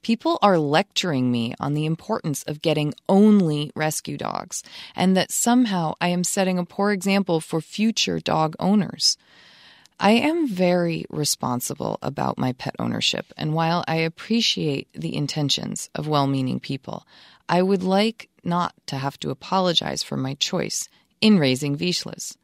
[0.01, 4.63] People are lecturing me on the importance of getting only rescue dogs,
[4.95, 9.15] and that somehow I am setting a poor example for future dog owners.
[9.99, 16.07] I am very responsible about my pet ownership, and while I appreciate the intentions of
[16.07, 17.05] well meaning people,
[17.49, 20.87] I would like not to have to apologize for my choice
[21.21, 22.35] in raising Vizslas.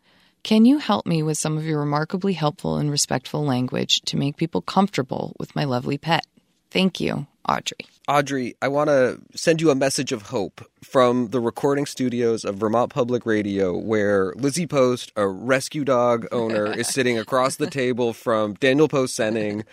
[0.44, 4.38] Can you help me with some of your remarkably helpful and respectful language to make
[4.38, 6.26] people comfortable with my lovely pet?
[6.72, 7.80] Thank you, Audrey.
[8.08, 12.56] Audrey, I want to send you a message of hope from the recording studios of
[12.56, 18.14] Vermont Public Radio, where Lizzie Post, a rescue dog owner, is sitting across the table
[18.14, 19.64] from Daniel Post Senning,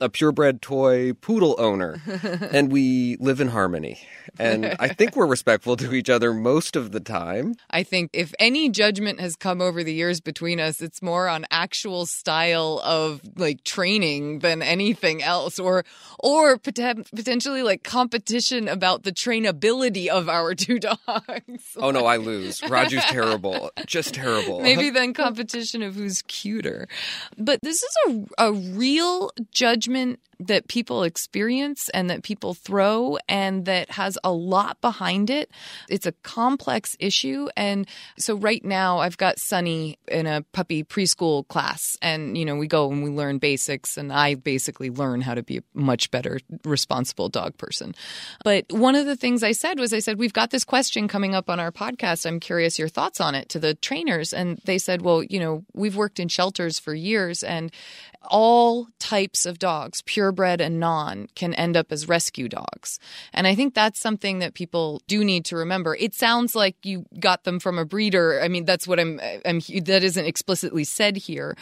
[0.00, 2.00] a purebred toy poodle owner.
[2.56, 3.98] And we live in harmony.
[4.38, 7.54] And I think we're respectful to each other most of the time.
[7.70, 11.44] I think if any judgment has come over the years between us, it's more on
[11.50, 15.84] actual style of like training than anything else, or
[16.18, 21.76] or poten- potentially like competition about the trainability of our two dogs.
[21.76, 22.60] Oh no, I lose.
[22.62, 23.70] Raju's terrible.
[23.86, 24.60] Just terrible.
[24.60, 26.88] Maybe then competition of who's cuter.
[27.38, 27.96] But this is
[28.38, 34.18] a, a real judgment judgment that people experience and that people throw and that has
[34.22, 35.50] a lot behind it.
[35.88, 37.48] It's a complex issue.
[37.56, 37.86] And
[38.18, 42.66] so right now I've got Sunny in a puppy preschool class and, you know, we
[42.66, 46.40] go and we learn basics and I basically learn how to be a much better
[46.64, 47.94] responsible dog person.
[48.44, 51.34] But one of the things I said was I said, we've got this question coming
[51.34, 52.26] up on our podcast.
[52.26, 54.32] I'm curious your thoughts on it to the trainers.
[54.32, 57.72] And they said, well, you know, we've worked in shelters for years and
[58.28, 62.98] all types of dogs, purebred and non, can end up as rescue dogs.
[63.32, 65.94] And I think that's something that people do need to remember.
[65.94, 68.42] It sounds like you got them from a breeder.
[68.42, 71.56] I mean, that's what I'm, I'm that isn't explicitly said here,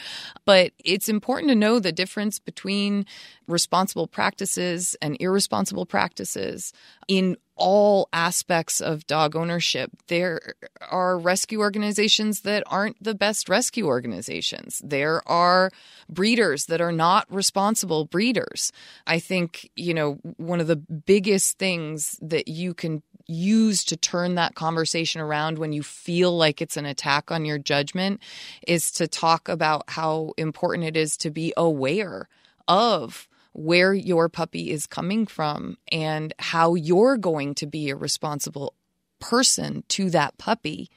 [0.44, 3.04] but it's important to know the difference between
[3.46, 6.72] responsible practices and irresponsible practices
[7.06, 9.90] in all aspects of dog ownership.
[10.08, 10.54] There
[10.90, 14.80] are rescue organizations that aren't the best rescue organizations.
[14.84, 15.70] There are
[16.08, 18.72] breeders that are not responsible breeders.
[19.06, 24.34] I think, you know, one of the biggest things that you can use to turn
[24.34, 28.20] that conversation around when you feel like it's an attack on your judgment
[28.66, 32.28] is to talk about how important it is to be aware
[32.68, 38.74] of where your puppy is coming from and how you're going to be a responsible
[39.20, 40.90] person to that puppy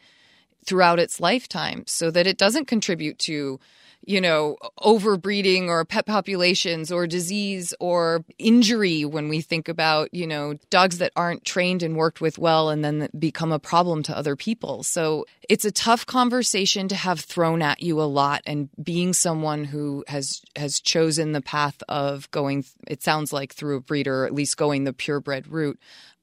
[0.65, 3.59] throughout its lifetime so that it doesn't contribute to
[4.05, 10.25] you know, overbreeding or pet populations or disease or injury when we think about, you
[10.25, 14.17] know, dogs that aren't trained and worked with well and then become a problem to
[14.17, 14.83] other people.
[14.83, 19.65] So it's a tough conversation to have thrown at you a lot and being someone
[19.65, 24.25] who has has chosen the path of going it sounds like through a breeder or
[24.25, 25.79] at least going the purebred route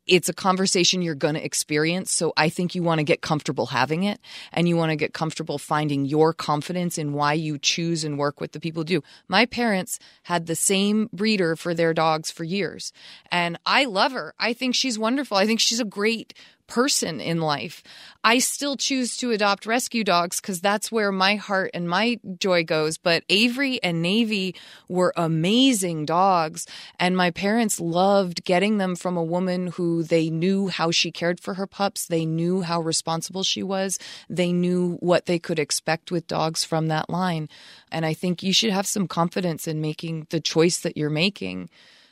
[0.07, 2.13] it's a conversation you're going to experience.
[2.13, 4.21] So I think you want to get comfortable having it
[4.53, 8.41] and you want to get comfortable finding your confidence in why you choose and work
[8.41, 9.03] with the people do.
[9.29, 12.93] My parents had the same breeder for their dogs for years
[13.31, 14.35] and I love her.
[14.39, 15.37] I think she's wonderful.
[15.37, 16.35] I think she's a great
[16.67, 17.83] person in life.
[18.23, 22.65] I still choose to adopt rescue dogs because that's where my heart and my joy
[22.65, 22.97] goes.
[22.97, 24.55] But Avery and Navy
[24.89, 26.67] were amazing dogs.
[26.99, 31.39] And my parents loved getting them from a woman who they knew how she cared
[31.39, 32.07] for her pups.
[32.07, 33.99] They knew how responsible she was.
[34.31, 37.49] They knew what they could expect with dogs from that line.
[37.93, 41.69] And I think you should have some confidence in making the choice that you're making.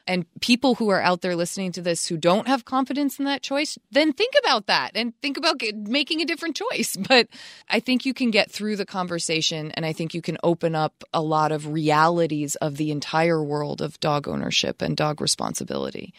[0.07, 3.43] And people who are out there listening to this who don't have confidence in that
[3.43, 6.97] choice, then think about that and think about making a different choice.
[7.13, 7.29] But
[7.69, 11.05] I think you can get through the conversation and I think you can open up
[11.13, 16.15] a lot of realities of the entire world of dog ownership and dog responsibility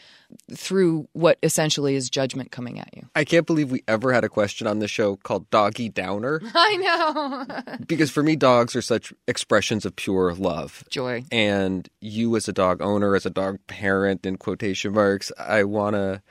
[0.54, 3.08] through what essentially is judgment coming at you.
[3.16, 6.42] I can't believe we ever had a question on the show called Doggy Downer.
[6.54, 7.78] I know.
[7.88, 10.84] because for me, dogs are such expressions of pure love.
[10.90, 11.26] Joy.
[11.32, 15.96] And you, as a dog owner, as a dog parent, in quotation marks, I want
[15.96, 16.22] to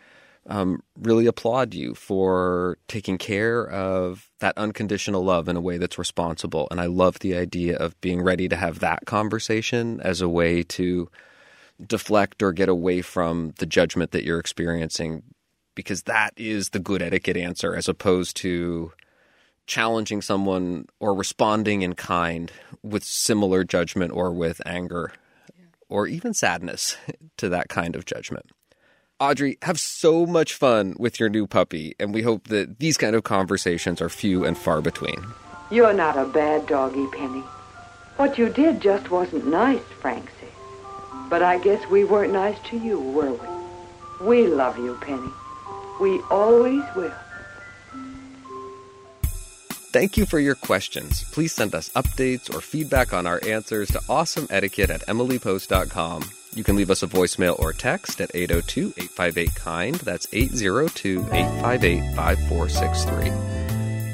[0.46, 5.98] um, really applaud you for taking care of that unconditional love in a way that's
[5.98, 6.66] responsible.
[6.70, 10.62] And I love the idea of being ready to have that conversation as a way
[10.64, 11.08] to
[11.86, 15.22] deflect or get away from the judgment that you're experiencing
[15.74, 18.92] because that is the good etiquette answer as opposed to
[19.66, 22.52] challenging someone or responding in kind
[22.82, 25.12] with similar judgment or with anger
[25.88, 26.96] or even sadness
[27.36, 28.50] to that kind of judgment.
[29.20, 33.14] Audrey, have so much fun with your new puppy, and we hope that these kind
[33.14, 35.24] of conversations are few and far between.
[35.70, 37.44] You're not a bad doggy, Penny.
[38.16, 40.41] What you did just wasn't nice, Frank said.
[41.32, 44.26] But I guess we weren't nice to you, were we?
[44.26, 45.32] We love you, Penny.
[45.98, 47.10] We always will.
[49.94, 51.24] Thank you for your questions.
[51.32, 56.30] Please send us updates or feedback on our answers to awesomeetiquette at emilypost.com.
[56.54, 59.94] You can leave us a voicemail or text at 802 858 KIND.
[60.04, 63.52] That's 802 858 5463.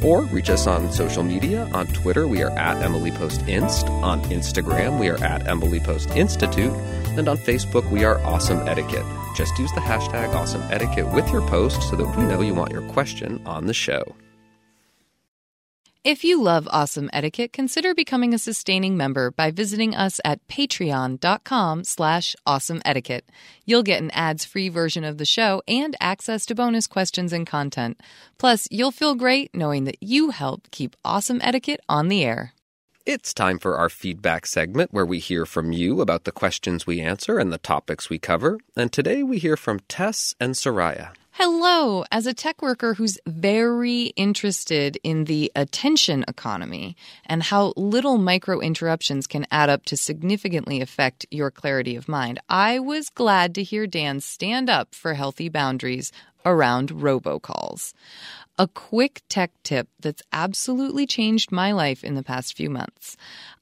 [0.09, 1.69] Or reach us on social media.
[1.73, 3.89] On Twitter, we are at Emily Post Inst.
[3.89, 6.73] On Instagram, we are at Emily Post Institute.
[7.19, 9.05] And on Facebook, we are Awesome Etiquette.
[9.35, 12.71] Just use the hashtag Awesome Etiquette with your post so that we know you want
[12.71, 14.15] your question on the show.
[16.05, 21.83] If you love Awesome Etiquette, consider becoming a sustaining member by visiting us at patreon.com
[21.83, 23.23] slash awesomeetiquette.
[23.67, 28.01] You'll get an ads-free version of the show and access to bonus questions and content.
[28.39, 32.55] Plus, you'll feel great knowing that you helped keep Awesome Etiquette on the air.
[33.09, 37.01] It's time for our feedback segment where we hear from you about the questions we
[37.01, 38.59] answer and the topics we cover.
[38.77, 41.15] And today we hear from Tess and Soraya.
[41.31, 42.05] Hello.
[42.13, 48.61] As a tech worker who's very interested in the attention economy and how little micro
[48.61, 53.63] interruptions can add up to significantly affect your clarity of mind, I was glad to
[53.63, 56.13] hear Dan stand up for healthy boundaries
[56.45, 57.93] around robocalls.
[58.59, 63.17] A quick tech tip that's absolutely changed my life in the past few months.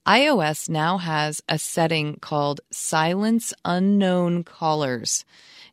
[0.06, 5.24] iOS now has a setting called Silence Unknown Callers.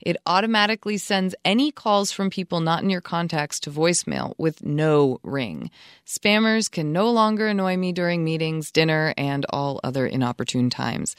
[0.02, 5.20] It automatically sends any calls from people not in your contacts to voicemail with no
[5.24, 5.72] ring.
[6.06, 11.16] Spammers can no longer annoy me during meetings, dinner, and all other inopportune times.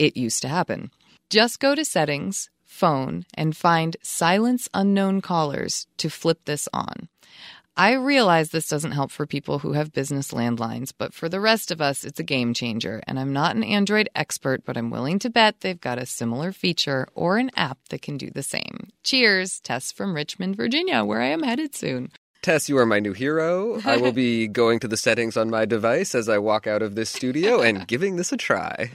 [0.00, 0.90] It used to happen.
[1.30, 7.08] Just go to settings, phone, and find silence unknown callers to flip this on.
[7.78, 11.70] I realize this doesn't help for people who have business landlines, but for the rest
[11.70, 13.02] of us, it's a game changer.
[13.06, 16.52] And I'm not an Android expert, but I'm willing to bet they've got a similar
[16.52, 18.88] feature or an app that can do the same.
[19.04, 22.12] Cheers, Tess from Richmond, Virginia, where I am headed soon.
[22.40, 23.78] Tess, you are my new hero.
[23.84, 26.94] I will be going to the settings on my device as I walk out of
[26.94, 28.92] this studio and giving this a try.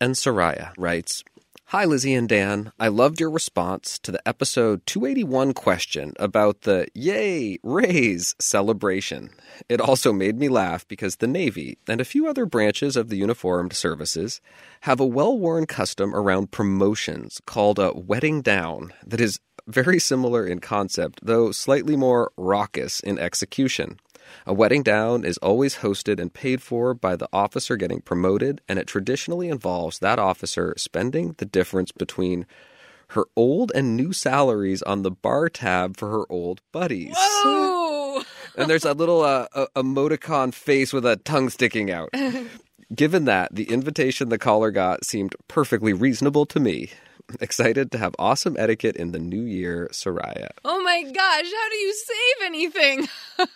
[0.00, 1.24] And Soraya writes
[1.72, 2.72] Hi, Lizzie and Dan.
[2.80, 9.28] I loved your response to the episode 281 question about the Yay, Raise celebration.
[9.68, 13.18] It also made me laugh because the Navy and a few other branches of the
[13.18, 14.40] uniformed services
[14.80, 19.38] have a well worn custom around promotions called a wetting down that is
[19.68, 24.00] very similar in concept, though slightly more raucous in execution.
[24.46, 28.78] A wetting down is always hosted and paid for by the officer getting promoted, and
[28.78, 32.46] it traditionally involves that officer spending the difference between
[33.12, 37.14] her old and new salaries on the bar tab for her old buddies.
[37.16, 38.22] Whoa!
[38.56, 39.46] And there's a little uh,
[39.76, 42.10] emoticon face with a tongue sticking out.
[42.94, 46.90] Given that, the invitation the caller got seemed perfectly reasonable to me.
[47.40, 50.48] Excited to have awesome etiquette in the new year, Soraya.
[50.64, 51.12] Oh my gosh,
[51.52, 53.08] how do you save anything?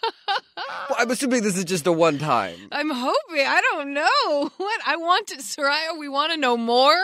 [0.89, 2.57] Well, I'm assuming this is just a one time.
[2.71, 3.47] I'm hoping.
[3.47, 4.51] I don't know.
[4.57, 4.81] What?
[4.87, 6.97] I want to, Soraya, we want to know more.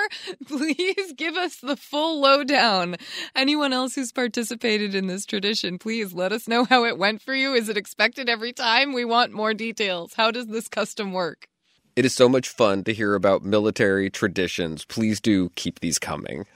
[0.47, 2.97] Please give us the full lowdown.
[3.35, 7.35] Anyone else who's participated in this tradition, please let us know how it went for
[7.35, 7.55] you.
[7.55, 8.93] Is it expected every time?
[8.93, 10.15] We want more details.
[10.15, 11.49] How does this custom work?
[11.97, 14.85] It is so much fun to hear about military traditions.
[14.85, 16.47] Please do keep these coming.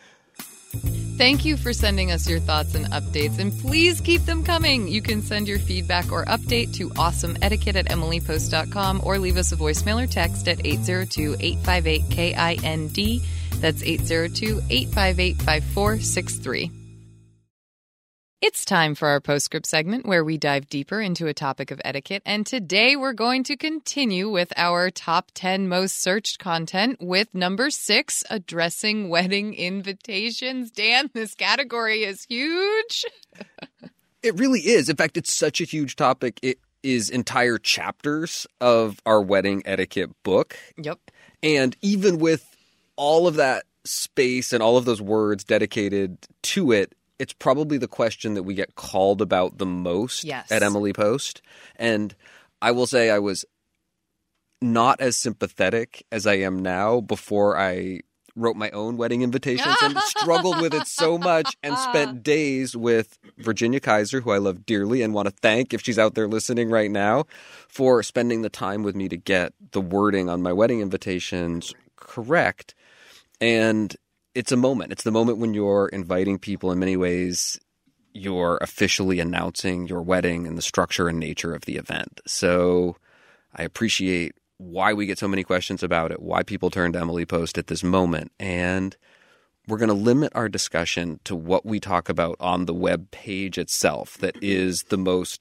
[1.23, 4.89] Thank you for sending us your thoughts and updates, and please keep them coming.
[4.89, 9.57] You can send your feedback or update to awesomeetiquette at emilypost.com or leave us a
[9.57, 13.23] voicemail or text at 802 858 KIND.
[13.61, 16.82] That's 802 858 5463.
[18.45, 22.25] It's time for our postscript segment where we dive deeper into a topic of etiquette.
[22.27, 27.71] And today we're going to continue with our top 10 most searched content with number
[27.71, 30.73] six, addressing wedding invitations.
[30.73, 33.05] Dan, this category is huge.
[34.25, 34.89] It really is.
[34.89, 36.39] In fact, it's such a huge topic.
[36.43, 40.57] It is entire chapters of our wedding etiquette book.
[40.77, 41.01] Yep.
[41.43, 42.57] And even with
[42.95, 47.87] all of that space and all of those words dedicated to it, it's probably the
[47.87, 50.51] question that we get called about the most Yes.
[50.51, 51.41] at Emily Post.
[51.77, 52.17] And
[52.61, 53.45] I will say I was
[54.61, 58.01] not as sympathetic as I am now before I
[58.35, 63.21] wrote my own wedding invitations and struggled with it so much and spent days with
[63.39, 66.71] Virginia Kaiser, who I love dearly and want to thank if she's out there listening
[66.71, 67.27] right now,
[67.69, 72.75] for spending the time with me to get the wording on my wedding invitations correct.
[73.41, 73.95] And
[74.35, 74.93] it's a moment.
[74.93, 77.59] It's the moment when you're inviting people in many ways.
[78.15, 82.21] You're officially announcing your wedding and the structure and nature of the event.
[82.27, 82.97] So
[83.55, 87.27] I appreciate why we get so many questions about it, why people turn to Emily
[87.27, 88.31] Post at this moment.
[88.39, 88.97] And
[89.69, 93.59] we're going to limit our discussion to what we talk about on the web page
[93.59, 95.41] itself, that is the most,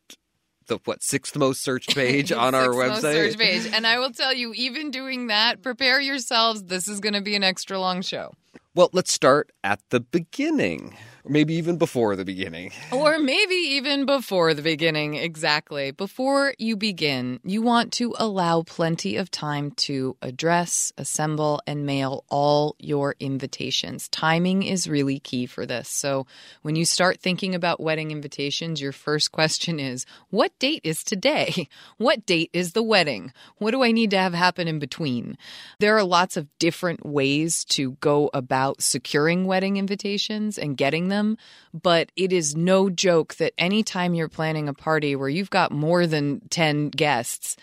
[0.68, 3.14] the what, sixth most searched page on our website.
[3.14, 3.68] search page.
[3.74, 6.64] And I will tell you, even doing that, prepare yourselves.
[6.64, 8.34] This is going to be an extra long show.
[8.74, 10.96] Well, let's start at the beginning,
[11.28, 12.72] maybe even before the beginning.
[12.92, 15.16] Or maybe even before the beginning.
[15.16, 15.92] Exactly.
[15.92, 22.26] Before you begin, you want to allow plenty of time to address, assemble, and mail
[22.30, 24.08] all your invitations.
[24.10, 25.90] Timing is really key for this.
[25.90, 26.28] So
[26.62, 31.68] when you start thinking about wedding invitations, your first question is What date is today?
[31.98, 33.32] What date is the wedding?
[33.58, 35.38] What do I need to have happen in between?
[35.80, 41.38] There are lots of different ways to go about securing wedding invitations and getting them,
[41.74, 46.08] but it is no joke that anytime you're planning a party where you've got more
[46.08, 47.56] than 10 guests,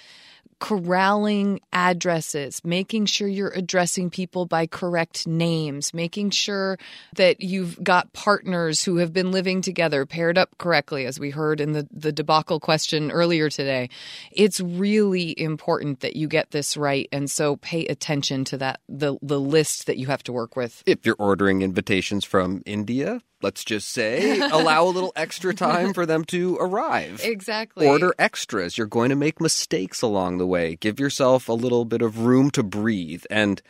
[0.59, 6.79] corralling addresses, making sure you're addressing people by correct names, making sure
[7.15, 11.61] that you've got partners who have been living together paired up correctly, as we heard
[11.61, 13.89] in the, the debacle question earlier today.
[14.33, 17.09] It's really important that you get this right.
[17.13, 20.83] And so pay attention to that, the, the list that you have to work with.
[20.87, 26.07] If you're ordering invitations from India, let's just say, allow a little extra time for
[26.07, 27.21] them to arrive.
[27.25, 27.87] Exactly.
[27.87, 28.77] Order extras.
[28.77, 30.77] You're going to make mistakes along the way.
[30.77, 33.63] Give yourself a little bit of room to breathe and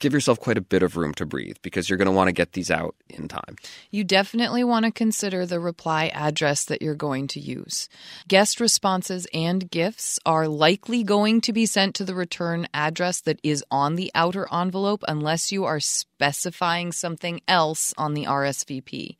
[0.00, 2.32] give yourself quite a bit of room to breathe because you're going to want to
[2.32, 3.56] get these out in time.
[3.90, 7.88] You definitely want to consider the reply address that you're going to use.
[8.26, 13.38] Guest responses and gifts are likely going to be sent to the return address that
[13.42, 19.16] is on the outer envelope unless you are specifying something else on the RSVP.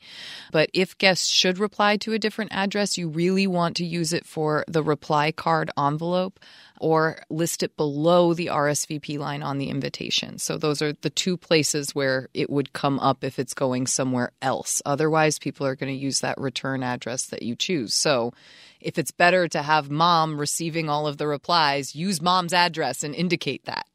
[0.50, 4.26] But if guests should reply to a different address, you really want to use it
[4.26, 6.40] for the reply card envelope
[6.80, 10.38] or list it below the RSVP line on the invitation.
[10.38, 14.32] So those are the two places where it would come up if it's going somewhere
[14.40, 14.80] else.
[14.86, 17.92] Otherwise, people are going to use that return address that you choose.
[17.94, 18.32] So
[18.80, 23.14] if it's better to have mom receiving all of the replies, use mom's address and
[23.14, 23.86] indicate that.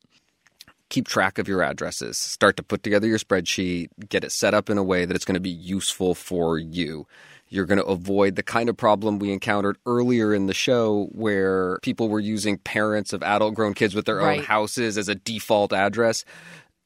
[0.90, 2.20] Keep track of your addresses.
[2.20, 5.26] Start to put together your spreadsheet, get it set up in a way that it's
[5.26, 7.08] going to be useful for you.
[7.50, 11.78] You're going to avoid the kind of problem we encountered earlier in the show where
[11.84, 14.40] people were using parents of adult grown kids with their Right.
[14.40, 16.26] own houses as a default address.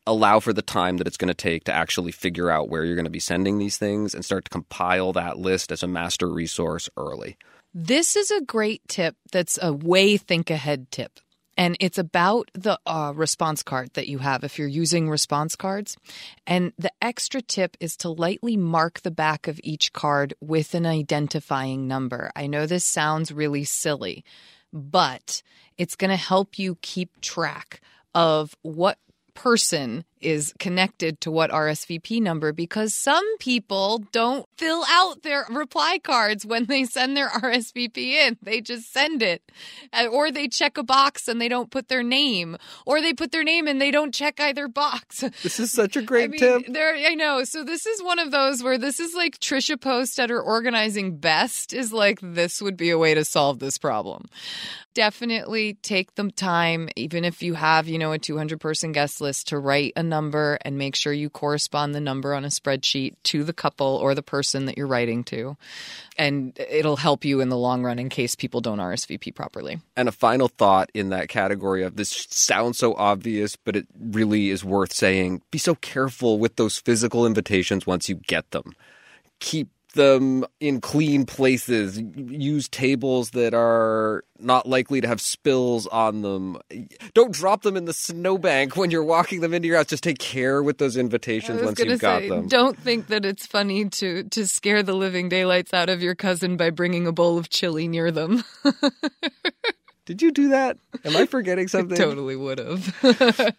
[0.07, 2.95] allow for the time that it's going to take to actually figure out where you're
[2.95, 6.27] going to be sending these things and start to compile that list as a master
[6.27, 7.37] resource early.
[7.75, 11.19] This is a great tip that's a way think ahead tip.
[11.59, 15.97] And it's about the uh, response card that you have if you're using response cards.
[16.47, 20.85] And the extra tip is to lightly mark the back of each card with an
[20.85, 22.31] identifying number.
[22.33, 24.23] I know this sounds really silly,
[24.71, 25.43] but
[25.77, 27.81] it's going to help you keep track
[28.15, 28.97] of what
[29.33, 35.99] person is connected to what RSVP number because some people don't fill out their reply
[36.03, 38.37] cards when they send their RSVP in.
[38.41, 39.41] They just send it.
[39.93, 42.57] Uh, or they check a box and they don't put their name.
[42.85, 45.23] Or they put their name and they don't check either box.
[45.41, 46.73] This is such a great I mean, tip.
[46.73, 47.43] There, I know.
[47.43, 51.17] So this is one of those where this is like Trisha Post at her organizing
[51.17, 54.25] best is like this would be a way to solve this problem.
[54.93, 59.47] Definitely take the time, even if you have, you know, a 200 person guest list
[59.49, 63.43] to write a number and make sure you correspond the number on a spreadsheet to
[63.43, 65.55] the couple or the person that you're writing to.
[66.17, 69.79] And it'll help you in the long run in case people don't RSVP properly.
[69.95, 74.49] And a final thought in that category of this sounds so obvious, but it really
[74.49, 78.73] is worth saying be so careful with those physical invitations once you get them.
[79.39, 81.99] Keep them in clean places.
[82.15, 86.57] Use tables that are not likely to have spills on them.
[87.13, 89.87] Don't drop them in the snowbank when you're walking them into your house.
[89.87, 92.47] Just take care with those invitations once you've got say, them.
[92.47, 96.55] Don't think that it's funny to to scare the living daylights out of your cousin
[96.55, 98.43] by bringing a bowl of chili near them.
[100.05, 100.77] Did you do that?
[101.03, 101.97] Am I forgetting something?
[101.97, 102.95] totally would have.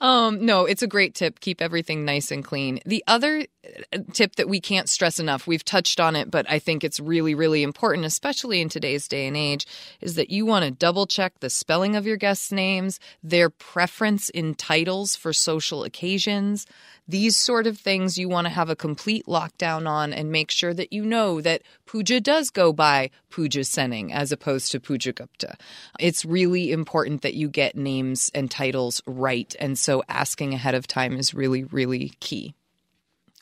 [0.00, 1.40] Um, no, it's a great tip.
[1.40, 2.80] Keep everything nice and clean.
[2.86, 3.44] The other
[3.92, 6.98] uh, tip that we can't stress enough, we've touched on it, but I think it's
[6.98, 9.66] really, really important, especially in today's day and age,
[10.00, 14.30] is that you want to double check the spelling of your guests' names, their preference
[14.30, 16.66] in titles for social occasions.
[17.10, 20.72] These sort of things you want to have a complete lockdown on and make sure
[20.72, 25.56] that you know that Pooja does go by Pooja Senning as opposed to Pooja Gupta.
[25.98, 29.52] It's really important that you get names and titles right.
[29.58, 32.54] And so asking ahead of time is really, really key.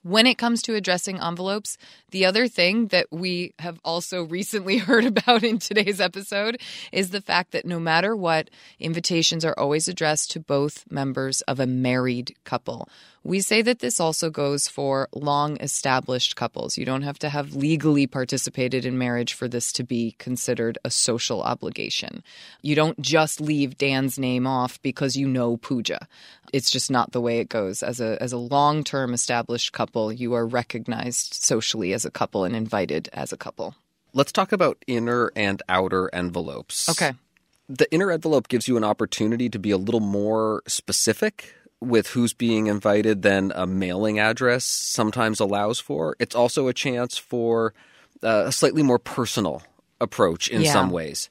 [0.04, 1.76] When it comes to addressing envelopes,
[2.12, 6.62] the other thing that we have also recently heard about in today's episode
[6.92, 8.48] is the fact that no matter what,
[8.78, 12.88] invitations are always addressed to both members of a married couple.
[13.28, 16.78] We say that this also goes for long established couples.
[16.78, 20.90] You don't have to have legally participated in marriage for this to be considered a
[20.90, 22.22] social obligation.
[22.62, 26.08] You don't just leave Dan's name off because you know Pooja.
[26.54, 27.82] It's just not the way it goes.
[27.82, 32.56] As a as a long-term established couple, you are recognized socially as a couple and
[32.56, 33.74] invited as a couple.
[34.14, 36.88] Let's talk about inner and outer envelopes.
[36.88, 37.12] Okay.
[37.68, 42.32] The inner envelope gives you an opportunity to be a little more specific with who's
[42.32, 46.16] being invited than a mailing address sometimes allows for.
[46.18, 47.72] It's also a chance for
[48.22, 49.62] uh, a slightly more personal
[50.00, 50.72] approach in Yeah.
[50.72, 51.30] some ways.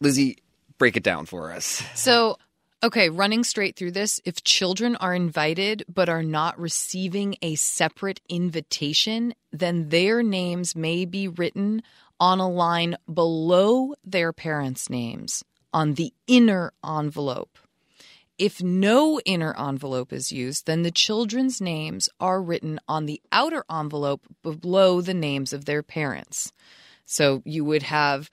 [0.00, 0.38] Lizzie,
[0.78, 1.82] break it down for us.
[1.94, 2.36] So,
[2.82, 8.20] okay, running straight through this, if children are invited but are not receiving a separate
[8.28, 11.82] invitation, then their names may be written
[12.20, 17.58] on a line below their parents' names on the inner envelope.
[18.38, 23.64] If no inner envelope is used, then the children's names are written on the outer
[23.70, 26.52] envelope below the names of their parents.
[27.04, 28.30] So you would have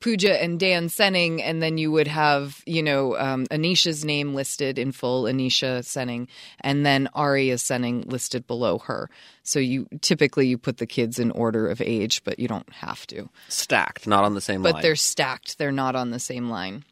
[0.00, 4.78] Pooja and Dan Senning, and then you would have, you know, um, Anisha's name listed
[4.78, 6.28] in full, Anisha Senning,
[6.60, 9.10] and then Aria Senning listed below her.
[9.42, 13.06] So you typically you put the kids in order of age, but you don't have
[13.08, 13.28] to.
[13.48, 14.74] Stacked, not on the same But line.
[14.78, 16.84] But they're stacked; they're not on the same line.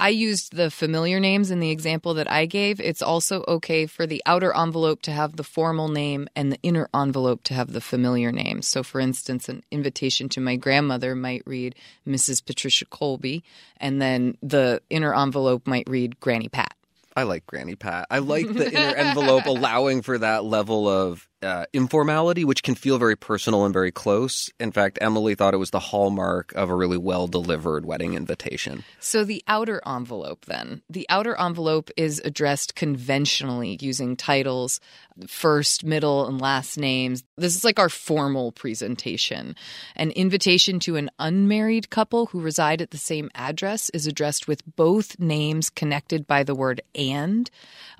[0.00, 2.80] I used the familiar names in the example that I gave.
[2.80, 6.88] It's also okay for the outer envelope to have the formal name and the inner
[6.94, 8.62] envelope to have the familiar name.
[8.62, 11.74] So, for instance, an invitation to my grandmother might read
[12.08, 12.42] Mrs.
[12.42, 13.44] Patricia Colby,
[13.76, 16.74] and then the inner envelope might read Granny Pat.
[17.14, 18.06] I like Granny Pat.
[18.10, 22.98] I like the inner envelope allowing for that level of uh, informality, which can feel
[22.98, 24.50] very personal and very close.
[24.60, 28.84] In fact, Emily thought it was the hallmark of a really well delivered wedding invitation.
[28.98, 34.80] So, the outer envelope, then, the outer envelope is addressed conventionally using titles,
[35.26, 37.24] first, middle, and last names.
[37.36, 39.56] This is like our formal presentation.
[39.96, 44.62] An invitation to an unmarried couple who reside at the same address is addressed with
[44.76, 47.50] both names connected by the word and.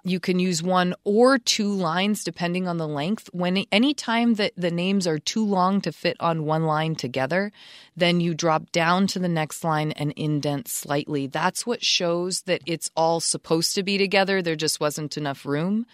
[0.05, 4.53] You can use one or two lines depending on the length, when any time that
[4.57, 7.53] the names are too long to fit on one line together,
[7.97, 11.27] then you drop down to the next line and indent slightly.
[11.27, 14.43] That's what shows that it's all supposed to be together.
[14.43, 15.87] There just wasn't enough room.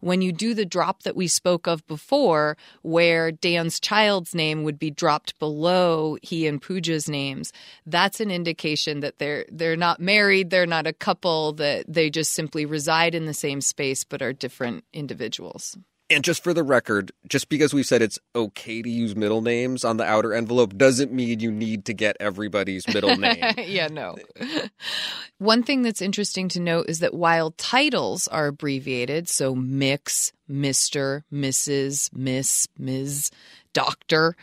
[0.00, 4.78] When you do the drop that we spoke of before, where Dan's child's name would
[4.78, 7.52] be dropped below he and Pooja's names,
[7.86, 12.32] that's an indication that they're they're not married, they're not a couple, that they just
[12.32, 15.78] simply reside in the same space but are different individuals.
[16.10, 19.84] And just for the record, just because we've said it's okay to use middle names
[19.84, 23.54] on the outer envelope doesn't mean you need to get everybody's middle name.
[23.56, 24.16] yeah, no.
[25.38, 31.22] One thing that's interesting to note is that while titles are abbreviated, so Mx, Mr.,
[31.32, 33.30] Mrs., Miss, Ms.,
[33.72, 34.36] Doctor,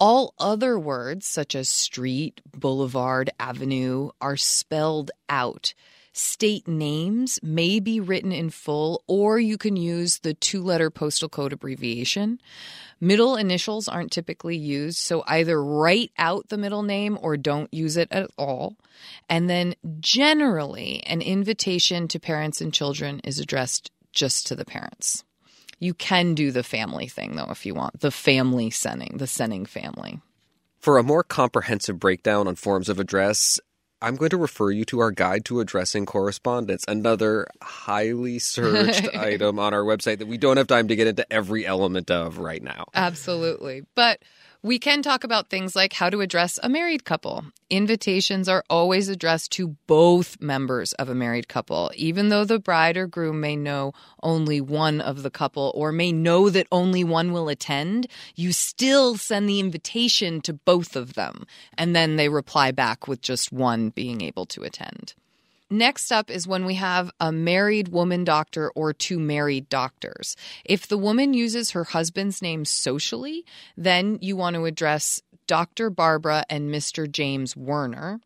[0.00, 5.74] all other words such as street, boulevard, avenue are spelled out.
[6.16, 11.28] State names may be written in full, or you can use the two letter postal
[11.28, 12.40] code abbreviation.
[13.00, 17.96] Middle initials aren't typically used, so either write out the middle name or don't use
[17.96, 18.76] it at all.
[19.28, 25.24] And then generally, an invitation to parents and children is addressed just to the parents.
[25.80, 29.66] You can do the family thing though if you want, the family Senning, the Senning
[29.66, 30.20] family.
[30.78, 33.58] For a more comprehensive breakdown on forms of address,
[34.04, 39.58] I'm going to refer you to our guide to addressing correspondence, another highly searched item
[39.58, 42.62] on our website that we don't have time to get into every element of right
[42.62, 42.84] now.
[42.94, 43.86] Absolutely.
[43.94, 44.20] But
[44.64, 47.44] we can talk about things like how to address a married couple.
[47.68, 52.96] Invitations are always addressed to both members of a married couple, even though the bride
[52.96, 53.92] or groom may know
[54.22, 58.06] only one of the couple or may know that only one will attend.
[58.36, 61.44] You still send the invitation to both of them,
[61.76, 65.12] and then they reply back with just one being able to attend.
[65.70, 70.36] Next up is when we have a married woman doctor or two married doctors.
[70.64, 73.44] If the woman uses her husband's name socially,
[73.76, 75.90] then you want to address Dr.
[75.90, 77.10] Barbara and Mr.
[77.10, 78.20] James Werner.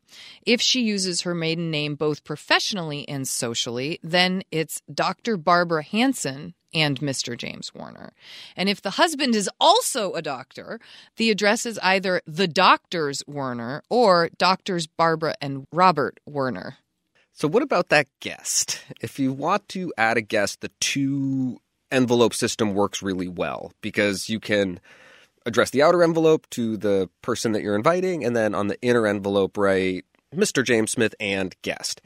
[0.45, 5.37] If she uses her maiden name both professionally and socially, then it's Dr.
[5.37, 7.37] Barbara Hanson and Mr.
[7.37, 8.13] James Werner.
[8.57, 10.81] And if the husband is also a doctor,
[11.17, 16.77] the address is either the doctors Werner or doctors Barbara and Robert Werner.
[17.39, 18.81] So, what about that guest?
[19.01, 21.61] If you want to add a guest, the two
[21.93, 24.81] envelope system works really well because you can
[25.47, 29.07] address the outer envelope to the person that you're inviting, and then on the inner
[29.07, 30.65] envelope, write Mr.
[30.65, 32.03] James Smith and guest.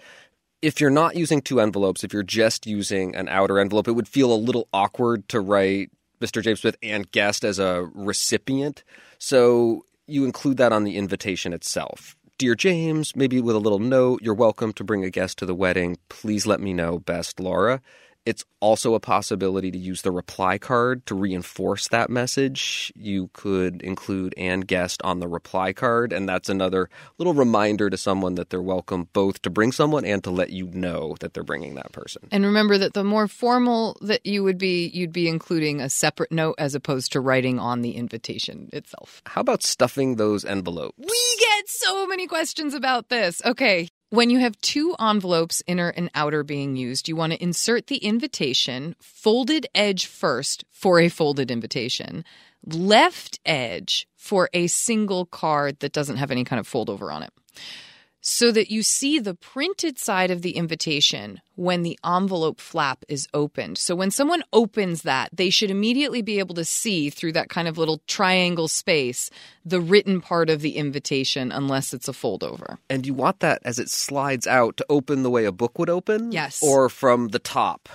[0.60, 4.08] If you're not using two envelopes, if you're just using an outer envelope, it would
[4.08, 6.42] feel a little awkward to write Mr.
[6.42, 8.84] James Smith and guest as a recipient.
[9.18, 12.16] So you include that on the invitation itself.
[12.42, 15.54] Dear James, maybe with a little note, you're welcome to bring a guest to the
[15.54, 15.96] wedding.
[16.08, 17.80] Please let me know, best Laura.
[18.24, 22.92] It's also a possibility to use the reply card to reinforce that message.
[22.94, 27.96] You could include and guest on the reply card, and that's another little reminder to
[27.96, 31.42] someone that they're welcome both to bring someone and to let you know that they're
[31.42, 32.22] bringing that person.
[32.30, 36.30] And remember that the more formal that you would be, you'd be including a separate
[36.30, 39.22] note as opposed to writing on the invitation itself.
[39.26, 40.94] How about stuffing those envelopes?
[40.96, 43.42] We get so many questions about this.
[43.44, 47.86] Okay, when you have two envelopes, inner and outer, being used, you want to insert
[47.86, 52.22] the invitation, folded edge first for a folded invitation,
[52.66, 57.22] left edge for a single card that doesn't have any kind of fold over on
[57.22, 57.32] it
[58.22, 63.28] so that you see the printed side of the invitation when the envelope flap is
[63.34, 63.76] opened.
[63.76, 67.66] So when someone opens that, they should immediately be able to see through that kind
[67.66, 69.28] of little triangle space
[69.64, 72.78] the written part of the invitation unless it's a fold over.
[72.88, 75.90] And you want that as it slides out to open the way a book would
[75.90, 76.30] open?
[76.30, 76.62] Yes.
[76.62, 77.88] Or from the top?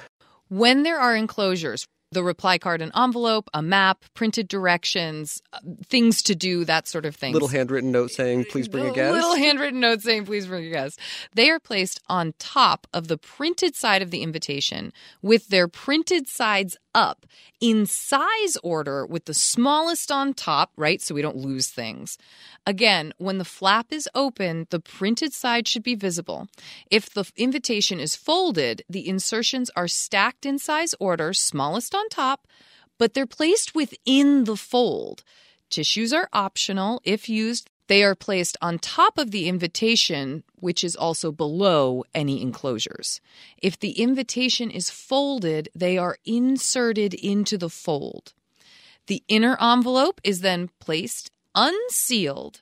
[0.50, 6.22] When there are enclosures, the reply card and envelope, a map, printed directions, uh, things
[6.24, 7.34] to do, that sort of thing.
[7.34, 9.14] Little handwritten note saying, please bring a guest.
[9.14, 10.99] Little handwritten note saying, please bring a guest.
[11.36, 16.28] They are placed on top of the printed side of the invitation with their printed
[16.28, 17.28] sides up
[17.62, 21.00] in size order with the smallest on top, right?
[21.00, 22.18] So we don't lose things.
[22.66, 26.48] Again, when the flap is open, the printed side should be visible.
[26.89, 32.48] If the invitation is folded, the insertions are stacked in size order, smallest on top,
[32.98, 35.24] but they're placed within the fold.
[35.70, 37.00] Tissues are optional.
[37.04, 42.42] If used, they are placed on top of the invitation, which is also below any
[42.42, 43.22] enclosures.
[43.58, 48.34] If the invitation is folded, they are inserted into the fold.
[49.08, 52.62] The inner envelope is then placed unsealed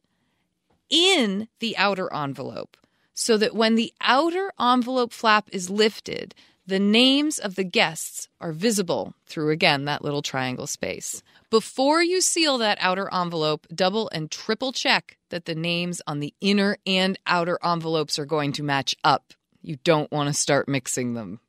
[0.90, 2.78] in the outer envelope
[3.14, 6.36] so that when the outer envelope flap is lifted,
[6.68, 11.22] The names of the guests are visible through, again, that little triangle space.
[11.56, 16.34] Before you seal that outer envelope, double and triple check that the names on the
[16.42, 19.34] inner and outer envelopes are going to match up.
[19.62, 21.40] You don't want to start mixing them.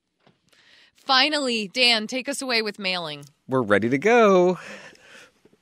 [0.95, 3.25] Finally, Dan, take us away with mailing.
[3.49, 4.61] We're ready to go.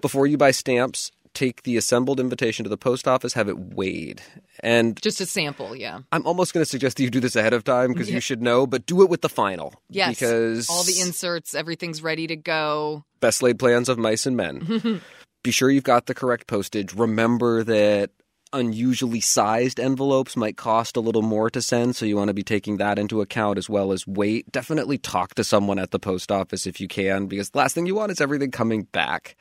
[0.03, 4.22] Before you buy stamps, take the assembled invitation to the post office, have it weighed.
[4.61, 6.01] And just a sample, yeah.
[6.12, 8.14] I'm almost going to suggest that you do this ahead of time because yeah.
[8.14, 9.74] you should know, but do it with the final.
[9.91, 10.11] Yes.
[10.11, 13.05] Because all the inserts, everything's ready to go.
[13.20, 15.03] Best laid plans of mice and men.
[15.43, 16.95] Be sure you've got the correct postage.
[16.95, 18.11] Remember that
[18.55, 22.45] unusually sized envelopes might cost a little more to send, so you want to be
[22.45, 24.51] taking that into account as well as weight.
[24.53, 27.85] Definitely talk to someone at the post office if you can, because the last thing
[27.85, 29.37] you want is everything coming back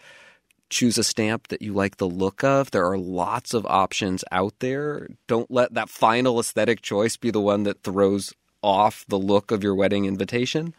[0.73, 2.71] choose a stamp that you like the look of.
[2.71, 5.07] There are lots of options out there.
[5.27, 9.63] Don't let that final aesthetic choice be the one that throws off the look of
[9.63, 10.73] your wedding invitation.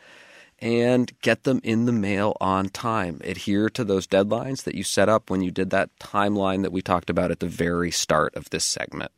[0.61, 3.21] And get them in the mail on time.
[3.25, 6.81] Adhere to those deadlines that you set up when you did that timeline that we
[6.81, 9.11] talked about at the very start of this segment.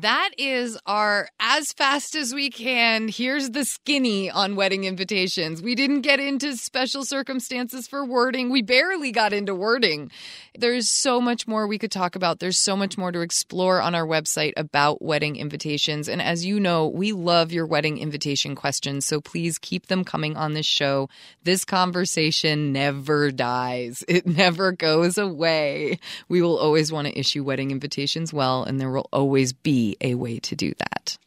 [0.00, 3.08] That is our as fast as we can.
[3.08, 5.62] Here's the skinny on wedding invitations.
[5.62, 8.50] We didn't get into special circumstances for wording.
[8.50, 10.10] We barely got into wording.
[10.58, 12.40] There's so much more we could talk about.
[12.40, 16.10] There's so much more to explore on our website about wedding invitations.
[16.10, 19.06] And as you know, we love your wedding invitation questions.
[19.06, 21.08] So please keep them coming on this show.
[21.44, 26.00] This conversation never dies, it never goes away.
[26.28, 30.14] We will always want to issue wedding invitations well, and there will always be a
[30.14, 31.18] way to do that.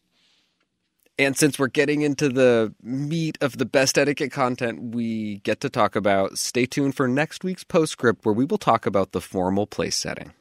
[1.20, 5.70] And since we're getting into the meat of the best etiquette content we get to
[5.70, 9.68] talk about, stay tuned for next week's postscript where we will talk about the formal
[9.68, 10.32] place setting.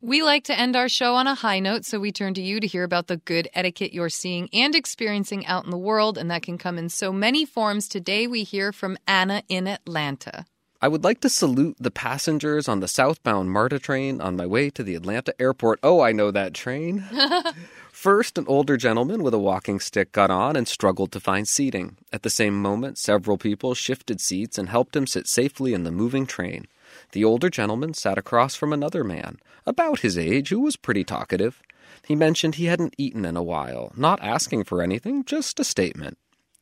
[0.00, 2.60] We like to end our show on a high note, so we turn to you
[2.60, 6.30] to hear about the good etiquette you're seeing and experiencing out in the world, and
[6.30, 7.88] that can come in so many forms.
[7.88, 10.44] Today, we hear from Anna in Atlanta.
[10.80, 14.70] I would like to salute the passengers on the southbound MARTA train on my way
[14.70, 15.80] to the Atlanta airport.
[15.82, 17.04] Oh, I know that train.
[17.92, 21.96] First, an older gentleman with a walking stick got on and struggled to find seating.
[22.12, 25.90] At the same moment, several people shifted seats and helped him sit safely in the
[25.90, 26.68] moving train.
[27.10, 31.60] The older gentleman sat across from another man, about his age, who was pretty talkative.
[32.06, 36.18] He mentioned he hadn't eaten in a while, not asking for anything, just a statement.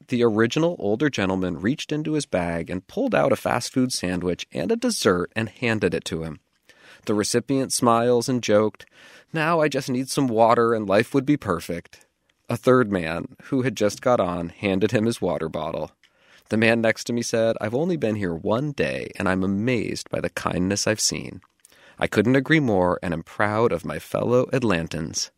[0.08, 4.46] The original older gentleman reached into his bag and pulled out a fast food sandwich
[4.52, 6.40] and a dessert and handed it to him.
[7.06, 8.86] The recipient smiles and joked,
[9.32, 12.06] Now I just need some water and life would be perfect.
[12.48, 15.90] A third man, who had just got on, handed him his water bottle.
[16.48, 20.08] The man next to me said, I've only been here one day and I'm amazed
[20.10, 21.40] by the kindness I've seen.
[21.98, 25.30] I couldn't agree more and am proud of my fellow Atlantans.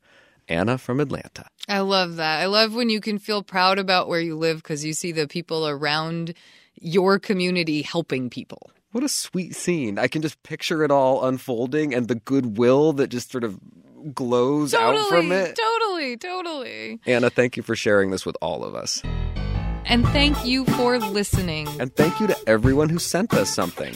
[0.49, 1.47] Anna from Atlanta.
[1.69, 2.41] I love that.
[2.41, 5.29] I love when you can feel proud about where you live because you see the
[5.29, 6.35] people around
[6.81, 8.71] your community helping people.
[8.93, 9.99] What a sweet scene.
[9.99, 13.59] I can just picture it all unfolding and the goodwill that just sort of
[14.15, 15.57] glows totally, out from it.
[15.57, 17.01] Totally, totally.
[17.07, 19.03] Anna, thank you for sharing this with all of us.
[19.85, 21.69] And thank you for listening.
[21.81, 23.95] And thank you to everyone who sent us something.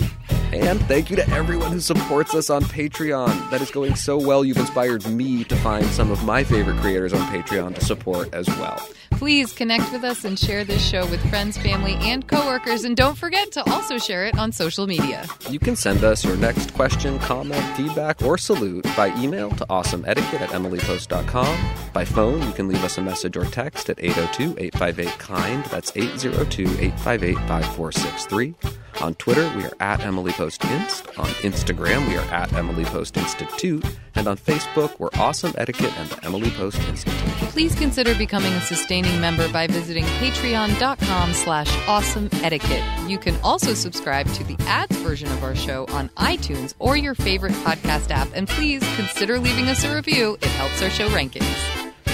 [0.53, 3.51] And thank you to everyone who supports us on Patreon.
[3.51, 7.15] That is going so well, you've inspired me to find some of my favorite creators
[7.15, 8.87] on Patreon to support as well.
[9.13, 12.85] Please connect with us and share this show with friends, family, and coworkers.
[12.85, 15.27] And don't forget to also share it on social media.
[15.49, 20.41] You can send us your next question, comment, feedback, or salute by email to awesomeetiquette
[20.41, 21.75] at emilypost.com.
[21.93, 25.65] By phone, you can leave us a message or text at 802 858 KIND.
[25.67, 28.55] That's 802 858 5463.
[29.01, 31.07] On Twitter, we are at Emily Post Inst.
[31.21, 33.85] On Instagram, we are at Emily Post Institute.
[34.17, 37.15] And on Facebook, we're Awesome Etiquette and the Emily Post Institute.
[37.53, 42.83] Please consider becoming a sustaining member by visiting patreon.com slash awesome etiquette.
[43.09, 47.15] You can also subscribe to the ads version of our show on iTunes or your
[47.15, 48.27] favorite podcast app.
[48.35, 50.39] And please consider leaving us a review.
[50.43, 51.55] It helps our show rankings.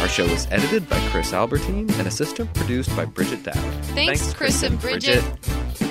[0.03, 3.55] Our show is edited by Chris Albertine and assistant produced by Bridget Dowd.
[3.55, 5.25] Thanks, Thanks Chris, Chris, and Bridget.
[5.25, 5.88] Bridget.